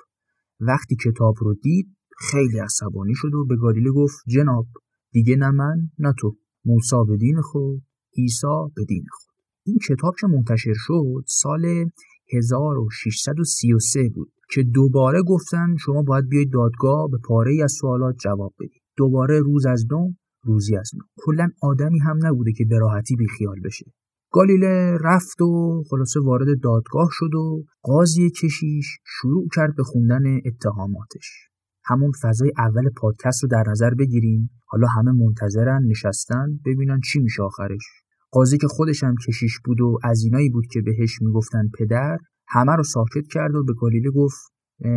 وقتی 0.60 0.96
کتاب 0.96 1.34
رو 1.40 1.54
دید 1.54 1.96
خیلی 2.18 2.58
عصبانی 2.58 3.14
شد 3.14 3.34
و 3.34 3.46
به 3.46 3.56
گالیله 3.56 3.90
گفت 3.90 4.16
جناب 4.28 4.66
دیگه 5.10 5.36
نه 5.36 5.50
من 5.50 5.76
نه 5.98 6.12
تو. 6.18 6.36
موسا 6.64 7.04
به 7.04 7.16
دین 7.16 7.40
خود 7.40 7.82
عیسی 8.18 8.70
به 8.76 8.84
دین 8.84 9.04
خود. 9.10 9.34
این 9.64 9.78
کتاب 9.88 10.14
که 10.20 10.26
منتشر 10.26 10.74
شد 10.74 11.24
سال 11.26 11.90
1633 12.32 14.08
بود. 14.14 14.32
که 14.52 14.62
دوباره 14.62 15.22
گفتن 15.22 15.76
شما 15.76 16.02
باید 16.02 16.28
بیاید 16.28 16.52
دادگاه 16.52 17.08
به 17.10 17.18
پاره 17.24 17.58
از 17.64 17.72
سوالات 17.72 18.14
جواب 18.20 18.54
بدید. 18.60 18.82
دوباره 18.96 19.40
روز 19.40 19.66
از 19.66 19.84
نو 19.90 20.12
روزی 20.44 20.76
از 20.76 20.90
نو. 20.94 21.00
کلا 21.16 21.48
آدمی 21.62 21.98
هم 21.98 22.18
نبوده 22.26 22.52
که 22.52 22.64
به 22.64 22.78
راحتی 22.78 23.16
بیخیال 23.16 23.60
بشه. 23.64 23.86
گالیله 24.32 24.98
رفت 25.00 25.42
و 25.42 25.82
خلاصه 25.90 26.20
وارد 26.20 26.46
دادگاه 26.62 27.08
شد 27.10 27.34
و 27.34 27.64
قاضی 27.82 28.30
کشیش 28.30 28.86
شروع 29.06 29.48
کرد 29.54 29.76
به 29.76 29.82
خوندن 29.82 30.36
اتهاماتش. 30.46 31.48
همون 31.84 32.12
فضای 32.22 32.52
اول 32.58 32.90
پادکست 32.96 33.42
رو 33.42 33.48
در 33.48 33.64
نظر 33.70 33.94
بگیریم 33.94 34.50
حالا 34.66 34.86
همه 34.86 35.12
منتظرن 35.12 35.82
نشستن 35.86 36.46
ببینن 36.66 37.00
چی 37.00 37.20
میشه 37.20 37.42
آخرش. 37.42 37.84
قاضی 38.30 38.58
که 38.58 38.66
خودش 38.66 39.04
هم 39.04 39.14
کشیش 39.26 39.58
بود 39.64 39.80
و 39.80 39.98
از 40.04 40.22
اینایی 40.24 40.50
بود 40.50 40.66
که 40.66 40.80
بهش 40.80 41.22
می‌گفتن 41.22 41.68
پدر 41.78 42.18
همه 42.52 42.72
رو 42.76 42.82
ساکت 42.82 43.26
کرد 43.30 43.54
و 43.54 43.64
به 43.64 43.72
گالیله 43.72 44.10
گفت 44.10 44.52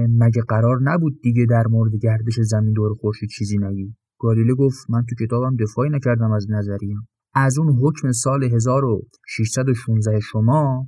مگه 0.10 0.42
قرار 0.48 0.80
نبود 0.82 1.22
دیگه 1.22 1.46
در 1.50 1.64
مورد 1.70 1.96
گردش 1.96 2.40
زمین 2.40 2.74
دور 2.74 2.94
خورشید 2.94 3.30
چیزی 3.30 3.58
نگی؟ 3.58 3.96
گالیله 4.20 4.54
گفت 4.54 4.90
من 4.90 5.04
تو 5.10 5.26
کتابم 5.26 5.56
دفاعی 5.56 5.90
نکردم 5.90 6.32
از 6.32 6.48
نظریم. 6.50 7.08
از 7.34 7.58
اون 7.58 7.80
حکم 7.82 8.12
سال 8.12 8.44
1616 8.44 10.20
شما 10.20 10.88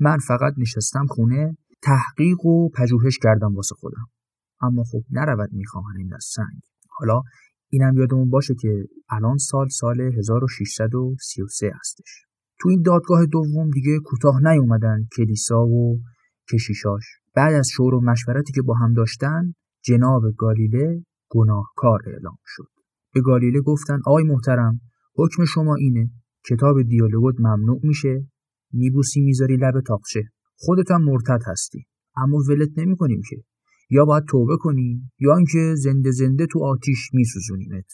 من 0.00 0.18
فقط 0.18 0.54
نشستم 0.58 1.06
خونه 1.06 1.56
تحقیق 1.82 2.46
و 2.46 2.68
پژوهش 2.68 3.18
کردم 3.18 3.54
واسه 3.54 3.74
خودم. 3.74 4.06
اما 4.60 4.84
خب 4.84 5.02
نرود 5.10 5.52
می‌خواهن 5.52 5.96
این 5.98 6.14
از 6.14 6.24
سنگ. 6.34 6.60
حالا 6.88 7.22
اینم 7.68 7.98
یادمون 7.98 8.30
باشه 8.30 8.54
که 8.54 8.84
الان 9.10 9.36
سال 9.36 9.68
سال 9.68 10.00
1633 10.00 11.72
هستش. 11.80 12.31
تو 12.62 12.68
این 12.68 12.82
دادگاه 12.82 13.26
دوم 13.26 13.70
دیگه 13.70 13.98
کوتاه 14.04 14.40
نیومدن 14.48 15.06
کلیسا 15.16 15.66
و 15.66 16.00
کشیشاش. 16.52 17.02
بعد 17.34 17.54
از 17.54 17.68
شور 17.68 17.94
و 17.94 18.00
مشورتی 18.00 18.52
که 18.52 18.62
با 18.62 18.74
هم 18.74 18.92
داشتن 18.92 19.54
جناب 19.84 20.22
گالیله 20.38 21.04
گناهکار 21.28 22.00
اعلام 22.06 22.38
شد. 22.46 22.68
به 23.14 23.20
گالیله 23.20 23.60
گفتن 23.60 24.00
آی 24.06 24.22
محترم 24.24 24.80
حکم 25.16 25.44
شما 25.44 25.74
اینه 25.74 26.10
کتاب 26.50 26.82
دیالوگوت 26.82 27.34
ممنوع 27.38 27.80
میشه 27.82 28.26
میبوسی 28.72 29.20
می‌ذاری 29.20 29.56
لب 29.56 29.80
تاقچه. 29.86 30.22
خودت 30.56 30.90
هم 30.90 31.04
مرتد 31.04 31.40
هستی. 31.46 31.86
اما 32.16 32.38
ولت 32.48 32.70
نمی‌کنیم 32.76 33.20
که. 33.30 33.36
یا 33.90 34.04
باید 34.04 34.24
توبه 34.28 34.56
کنی 34.56 35.10
یا 35.18 35.36
اینکه 35.36 35.74
زنده 35.76 36.10
زنده 36.10 36.46
تو 36.46 36.64
آتیش 36.64 37.10
میسوزونیمت. 37.12 37.86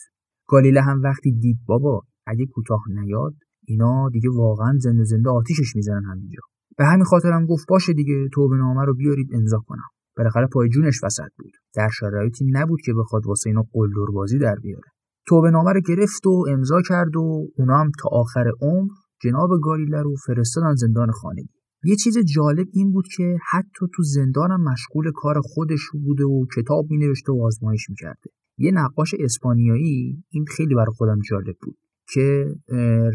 گالیله 0.47 0.81
هم 0.81 1.01
وقتی 1.01 1.31
دید 1.31 1.57
بابا 1.65 2.01
اگه 2.27 2.45
کوتاه 2.45 2.81
نیاد 2.89 3.35
اینا 3.69 4.09
دیگه 4.09 4.29
واقعا 4.29 4.77
زنده 4.79 5.03
زنده 5.03 5.29
آتیشش 5.29 5.75
می‌زنن 5.75 6.03
همینجا. 6.05 6.41
به 6.77 6.85
همین 6.85 7.05
خاطرم 7.05 7.45
گفت 7.45 7.65
باشه 7.69 7.93
دیگه 7.93 8.29
توبه 8.33 8.55
نامه 8.57 8.85
رو 8.85 8.93
بیارید 8.93 9.29
امضا 9.33 9.59
کنم. 9.67 9.89
بالاخره 10.17 10.47
پای 10.47 10.69
جونش 10.69 11.03
وسط 11.03 11.29
بود. 11.37 11.51
در 11.75 11.89
شرایطی 11.99 12.45
نبود 12.51 12.81
که 12.81 12.93
بخواد 12.93 13.27
واسه 13.27 13.49
اینا 13.49 13.63
قلدر 13.73 14.11
بازی 14.13 14.37
در 14.37 14.55
بیاره. 14.55 14.89
توبه 15.27 15.51
نامه 15.51 15.71
رو 15.73 15.81
گرفت 15.81 16.27
و 16.27 16.45
امضا 16.49 16.81
کرد 16.81 17.15
و 17.15 17.47
اونا 17.57 17.77
هم 17.77 17.91
تا 17.99 18.09
آخر 18.11 18.51
عمر 18.61 18.89
جناب 19.23 19.49
گالیله 19.63 20.01
رو 20.01 20.15
فرستادن 20.25 20.75
زندان 20.75 21.11
خانگی. 21.11 21.49
یه 21.83 21.95
چیز 21.95 22.17
جالب 22.17 22.67
این 22.73 22.91
بود 22.91 23.07
که 23.17 23.37
حتی 23.51 23.85
تو 23.95 24.03
زندانم 24.03 24.63
مشغول 24.63 25.11
کار 25.15 25.35
خودش 25.43 25.81
بوده 26.05 26.23
و 26.23 26.45
کتاب 26.55 26.85
مینوشته 26.89 27.31
و 27.31 27.43
آزمایش 27.45 27.89
می‌کرده. 27.89 28.29
یه 28.57 28.71
نقاش 28.71 29.15
اسپانیایی 29.19 30.23
این 30.29 30.45
خیلی 30.45 30.75
برای 30.75 30.93
خودم 30.97 31.19
جالب 31.29 31.55
بود. 31.61 31.77
که 32.13 32.55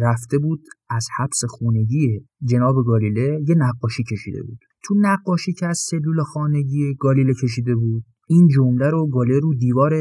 رفته 0.00 0.38
بود 0.38 0.60
از 0.90 1.06
حبس 1.18 1.44
خونگی 1.48 2.20
جناب 2.44 2.74
گالیله 2.86 3.40
یه 3.48 3.54
نقاشی 3.54 4.02
کشیده 4.02 4.42
بود. 4.42 4.58
تو 4.84 4.94
نقاشی 4.98 5.52
که 5.52 5.66
از 5.66 5.78
سلول 5.78 6.22
خانگی 6.22 6.94
گالیله 6.98 7.34
کشیده 7.42 7.74
بود 7.74 8.04
این 8.28 8.48
جمله 8.48 8.90
رو 8.90 9.06
گالیله 9.06 9.38
رو 9.38 9.54
دیوار 9.54 9.92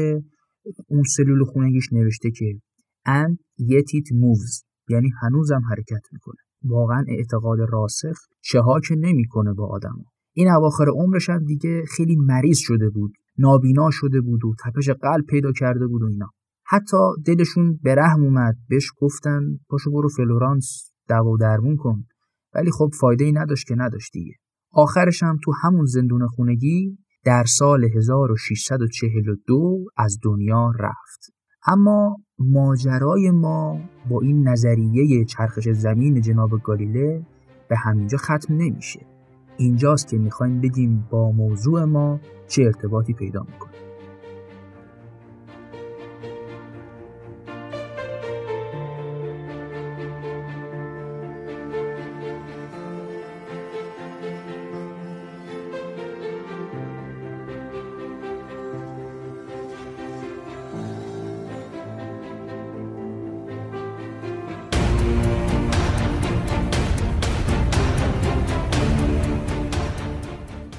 اون 0.88 1.02
سلول 1.16 1.44
خونگیش 1.44 1.92
نوشته 1.92 2.30
که 2.30 2.60
and 3.06 3.34
yet 3.60 3.88
it 3.98 4.08
moves. 4.12 4.64
یعنی 4.88 5.10
هنوزم 5.22 5.60
حرکت 5.70 6.02
می‌کنه. 6.12 6.36
واقعا 6.64 7.04
اعتقاد 7.08 7.58
راسخ 7.68 8.18
چها 8.40 8.80
که 8.80 8.94
نمی‌کنه 8.94 9.52
با 9.52 9.66
آدم 9.66 9.96
این 10.32 10.48
اواخر 10.48 10.84
عمرش 10.88 11.30
هم 11.30 11.44
دیگه 11.44 11.84
خیلی 11.96 12.16
مریض 12.16 12.58
شده 12.58 12.90
بود 12.90 13.12
نابینا 13.38 13.90
شده 13.92 14.20
بود 14.20 14.44
و 14.44 14.54
تپش 14.64 14.90
قلب 14.90 15.24
پیدا 15.28 15.52
کرده 15.52 15.86
بود 15.86 16.02
و 16.02 16.06
اینا. 16.06 16.30
حتی 16.74 16.96
دلشون 17.26 17.78
به 17.82 17.94
رحم 17.94 18.22
اومد. 18.22 18.54
بهش 18.68 18.92
گفتن 19.00 19.40
پاشو 19.68 19.90
برو 19.90 20.08
فلورانس 20.08 20.92
دوا 21.08 21.36
درمون 21.40 21.76
کن. 21.76 22.04
ولی 22.54 22.70
خب 22.70 22.90
فایده 23.00 23.24
ای 23.24 23.32
نداشت 23.32 23.66
که 23.66 23.74
نداشت 23.74 24.12
دیگه. 24.12 24.32
آخرش 24.72 25.22
هم 25.22 25.38
تو 25.44 25.52
همون 25.62 25.84
زندون 25.84 26.26
خونگی 26.26 26.98
در 27.24 27.44
سال 27.44 27.84
1642 27.84 29.84
از 29.96 30.18
دنیا 30.22 30.72
رفت. 30.80 31.34
اما 31.66 32.16
ماجرای 32.38 33.30
ما 33.30 33.80
با 34.10 34.20
این 34.20 34.48
نظریه 34.48 35.24
چرخش 35.24 35.68
زمین 35.68 36.20
جناب 36.20 36.50
گالیله 36.62 37.26
به 37.68 37.76
همینجا 37.76 38.18
ختم 38.18 38.54
نمیشه. 38.54 39.06
اینجاست 39.56 40.08
که 40.08 40.18
می‌خوایم 40.18 40.60
بگیم 40.60 41.08
با 41.10 41.30
موضوع 41.30 41.84
ما 41.84 42.20
چه 42.48 42.62
ارتباطی 42.62 43.12
پیدا 43.12 43.42
می‌کنه. 43.42 43.72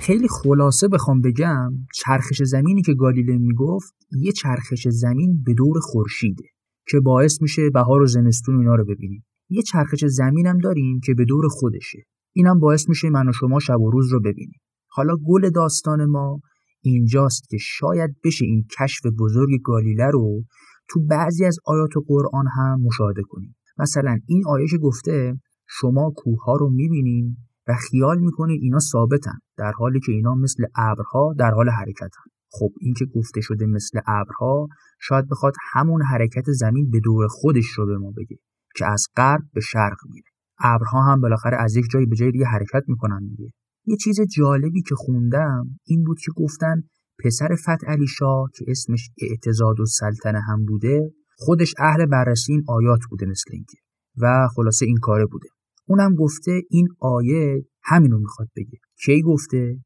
خیلی 0.05 0.27
خلاصه 0.27 0.87
بخوام 0.87 1.21
بگم 1.21 1.71
چرخش 1.93 2.43
زمینی 2.43 2.81
که 2.81 2.93
گالیله 2.93 3.37
می‌گفت 3.37 3.93
یه 4.11 4.31
چرخش 4.31 4.87
زمین 4.87 5.43
به 5.45 5.53
دور 5.53 5.79
خورشیده 5.79 6.43
که 6.87 6.99
باعث 6.99 7.41
میشه 7.41 7.69
بهار 7.73 8.01
و 8.01 8.05
زمستون 8.05 8.57
اینا 8.57 8.75
رو 8.75 8.85
ببینیم. 8.85 9.25
یه 9.49 9.61
چرخش 9.61 10.05
زمین 10.05 10.47
هم 10.47 10.57
داریم 10.57 10.99
که 11.03 11.13
به 11.13 11.25
دور 11.25 11.47
خودشه. 11.49 12.03
اینم 12.33 12.59
باعث 12.59 12.89
میشه 12.89 13.09
من 13.09 13.29
و 13.29 13.31
شما 13.31 13.59
شب 13.59 13.81
و 13.81 13.91
روز 13.91 14.13
رو 14.13 14.19
ببینیم. 14.19 14.59
حالا 14.87 15.15
گل 15.27 15.49
داستان 15.49 16.05
ما 16.05 16.39
اینجاست 16.81 17.49
که 17.49 17.57
شاید 17.57 18.15
بشه 18.23 18.45
این 18.45 18.65
کشف 18.79 19.01
بزرگ 19.19 19.49
گالیله 19.63 20.09
رو 20.13 20.43
تو 20.89 20.99
بعضی 21.05 21.45
از 21.45 21.57
آیات 21.65 21.91
قرآن 22.07 22.45
هم 22.57 22.81
مشاهده 22.81 23.21
کنیم. 23.29 23.55
مثلا 23.77 24.17
این 24.27 24.43
آیه 24.47 24.67
که 24.67 24.77
گفته 24.77 25.39
شما 25.67 26.13
کوه 26.17 26.43
ها 26.43 26.55
رو 26.55 26.69
می‌بینین 26.69 27.37
و 27.67 27.73
خیال 27.73 28.19
می‌کنید 28.19 28.62
اینا 28.62 28.80
ثابتن 28.80 29.39
در 29.58 29.71
حالی 29.71 29.99
که 29.99 30.12
اینا 30.12 30.36
مثل 30.36 30.65
ابرها 30.75 31.34
در 31.38 31.51
حال 31.51 31.69
حرکتن. 31.69 32.25
خب 32.51 32.69
این 32.82 32.93
که 32.93 33.06
گفته 33.06 33.41
شده 33.41 33.65
مثل 33.65 33.99
ابرها 34.08 34.67
شاید 35.01 35.30
بخواد 35.30 35.54
همون 35.73 36.01
حرکت 36.01 36.51
زمین 36.51 36.89
به 36.91 36.99
دور 36.99 37.28
خودش 37.28 37.65
رو 37.65 37.86
به 37.86 37.97
ما 37.97 38.12
بگه 38.12 38.38
که 38.75 38.86
از 38.86 39.08
غرب 39.17 39.41
به 39.54 39.62
شرق 39.62 39.97
میره. 40.10 40.30
ابرها 40.60 41.04
هم 41.04 41.21
بالاخره 41.21 41.58
از 41.58 41.75
یک 41.75 41.86
جایی 41.91 42.06
به 42.06 42.15
جای 42.15 42.32
دیگه 42.32 42.45
حرکت 42.45 42.84
می‌کنن 42.88 43.28
دیگه. 43.28 43.51
یه 43.86 43.97
چیز 43.97 44.15
جالبی 44.38 44.82
که 44.82 44.95
خوندم 44.95 45.80
این 45.86 46.04
بود 46.04 46.19
که 46.19 46.32
گفتن 46.36 46.84
پسر 47.23 47.56
فت 47.56 47.84
علی 47.88 48.08
شاه 48.08 48.49
که 48.56 48.65
اسمش 48.67 49.10
اعتزاد 49.21 49.80
و 49.80 49.86
سلطنه 49.86 50.41
هم 50.41 50.65
بوده 50.65 51.12
خودش 51.38 51.73
اهل 51.80 52.06
بررسی 52.06 52.51
این 52.54 52.63
آیات 52.67 52.99
بوده 53.10 53.25
مثل 53.25 53.49
اینکه 53.51 53.78
و 54.21 54.47
خلاصه 54.56 54.86
این 54.86 54.97
کاره 54.97 55.25
بوده. 55.25 55.47
اونم 55.87 56.15
گفته 56.15 56.61
این 56.69 56.87
آیه 56.99 57.65
همینو 57.83 58.19
می‌خواد 58.19 58.47
بگه. 58.55 58.79
کی 59.05 59.21
گفته؟ 59.21 59.79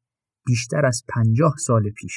بیشتر 0.46 0.86
از 0.86 1.04
پنجاه 1.10 1.54
سال 1.58 1.90
پیش. 1.90 2.16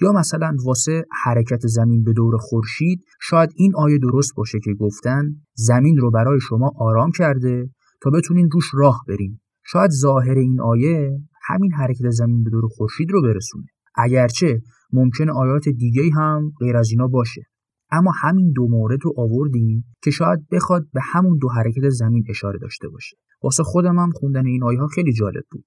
یا 0.00 0.12
مثلا 0.12 0.56
واسه 0.64 1.04
حرکت 1.24 1.66
زمین 1.66 2.04
به 2.04 2.12
دور 2.12 2.36
خورشید 2.38 3.04
شاید 3.20 3.50
این 3.56 3.72
آیه 3.76 3.98
درست 3.98 4.34
باشه 4.36 4.58
که 4.64 4.74
گفتن 4.74 5.22
زمین 5.54 5.96
رو 5.96 6.10
برای 6.10 6.40
شما 6.40 6.72
آرام 6.78 7.10
کرده 7.10 7.70
تا 8.02 8.10
بتونین 8.10 8.48
روش 8.52 8.64
راه 8.74 9.00
برین. 9.08 9.40
شاید 9.64 9.90
ظاهر 9.90 10.38
این 10.38 10.60
آیه 10.60 11.20
همین 11.48 11.72
حرکت 11.72 12.10
زمین 12.10 12.42
به 12.42 12.50
دور 12.50 12.64
خورشید 12.68 13.10
رو 13.10 13.22
برسونه. 13.22 13.66
اگرچه 13.94 14.60
ممکن 14.92 15.30
آیات 15.30 15.68
دیگه 15.68 16.02
هم 16.14 16.52
غیر 16.60 16.76
از 16.76 16.90
اینا 16.90 17.06
باشه. 17.06 17.42
اما 17.92 18.12
همین 18.22 18.52
دو 18.52 18.68
مورد 18.68 18.98
رو 19.02 19.14
آوردیم 19.16 19.84
که 20.02 20.10
شاید 20.10 20.48
بخواد 20.52 20.86
به 20.92 21.00
همون 21.12 21.38
دو 21.38 21.48
حرکت 21.48 21.88
زمین 21.88 22.24
اشاره 22.28 22.58
داشته 22.58 22.88
باشه. 22.88 23.16
واسه 23.42 23.62
خودم 23.62 23.98
هم 23.98 24.10
خوندن 24.10 24.46
این 24.46 24.62
آیه 24.62 24.80
ها 24.80 24.86
خیلی 24.86 25.12
جالب 25.12 25.44
بود. 25.50 25.64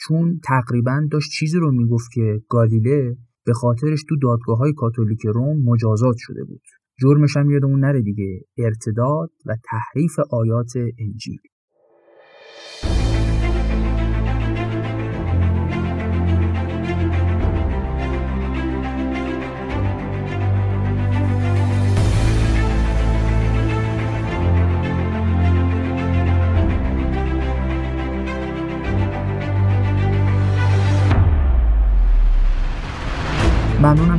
چون 0.00 0.40
تقریبا 0.44 1.00
داشت 1.10 1.30
چیزی 1.30 1.58
رو 1.58 1.72
می‌گفت 1.72 2.10
که 2.12 2.40
گالیله 2.48 3.16
به 3.44 3.52
خاطرش 3.52 4.04
تو 4.08 4.16
دادگاه 4.16 4.58
های 4.58 4.72
کاتولیک 4.72 5.26
روم 5.26 5.62
مجازات 5.64 6.16
شده 6.18 6.44
بود. 6.44 6.62
جرمش 7.00 7.36
هم 7.36 7.50
یادمون 7.50 7.80
نره 7.80 8.02
دیگه 8.02 8.40
ارتداد 8.58 9.30
و 9.46 9.56
تحریف 9.70 10.18
آیات 10.30 10.72
انجیل. 10.98 11.38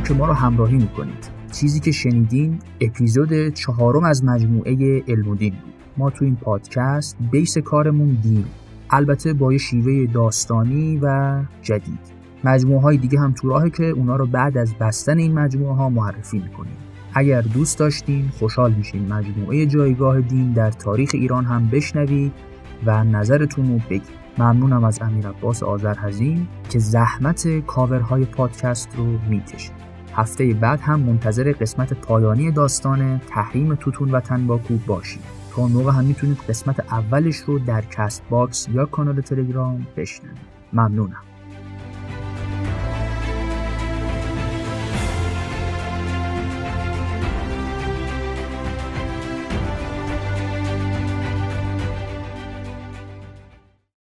که 0.08 0.14
ما 0.14 0.26
رو 0.26 0.32
همراهی 0.32 0.76
می‌کنید. 0.76 1.30
چیزی 1.52 1.80
که 1.80 1.92
شنیدین 1.92 2.58
اپیزود 2.80 3.48
چهارم 3.48 4.04
از 4.04 4.24
مجموعه 4.24 5.02
علم 5.08 5.22
بود 5.22 5.52
ما 5.96 6.10
تو 6.10 6.24
این 6.24 6.36
پادکست 6.36 7.16
بیس 7.30 7.58
کارمون 7.58 8.18
دین 8.22 8.44
البته 8.90 9.32
با 9.32 9.52
یه 9.52 9.58
شیوه 9.58 10.12
داستانی 10.12 10.98
و 11.02 11.38
جدید. 11.62 11.98
مجموعه 12.44 12.80
های 12.80 12.96
دیگه 12.96 13.20
هم 13.20 13.32
تو 13.32 13.48
راهه 13.48 13.70
که 13.70 13.84
اونا 13.84 14.16
رو 14.16 14.26
بعد 14.26 14.58
از 14.58 14.74
بستن 14.74 15.18
این 15.18 15.34
مجموعه 15.34 15.74
ها 15.74 15.88
معرفی 15.88 16.38
می‌کنیم. 16.38 16.76
اگر 17.14 17.40
دوست 17.40 17.78
داشتین 17.78 18.28
خوشحال 18.38 18.72
میشین 18.72 19.12
مجموعه 19.12 19.66
جایگاه 19.66 20.20
دین 20.20 20.52
در 20.52 20.70
تاریخ 20.70 21.10
ایران 21.14 21.44
هم 21.44 21.68
بشنوید 21.68 22.32
و 22.86 23.04
نظرتون 23.04 23.68
رو 23.68 23.78
بگید. 23.90 24.26
ممنونم 24.38 24.84
از 24.84 25.02
امیر 25.02 25.28
عباس 25.28 25.62
آذرهزین 25.62 26.46
که 26.70 26.78
زحمت 26.78 27.66
کاورهای 27.66 28.24
پادکست 28.24 28.88
رو 28.96 29.18
می‌کشه 29.28 29.75
هفته 30.16 30.54
بعد 30.54 30.80
هم 30.80 31.00
منتظر 31.00 31.52
قسمت 31.52 31.92
پایانی 31.92 32.50
داستان 32.50 33.20
تحریم 33.28 33.74
توتون 33.74 34.10
و 34.10 34.20
تنباکو 34.20 34.76
باشید 34.86 35.22
تا 35.56 35.66
موقع 35.66 35.92
هم 35.92 36.04
می‌تونید 36.04 36.38
قسمت 36.48 36.80
اولش 36.92 37.36
رو 37.36 37.58
در 37.58 37.80
کست 37.80 38.22
باکس 38.30 38.68
یا 38.68 38.86
کانال 38.86 39.20
تلگرام 39.20 39.86
بشنوید. 39.96 40.36
ممنونم. 40.72 41.25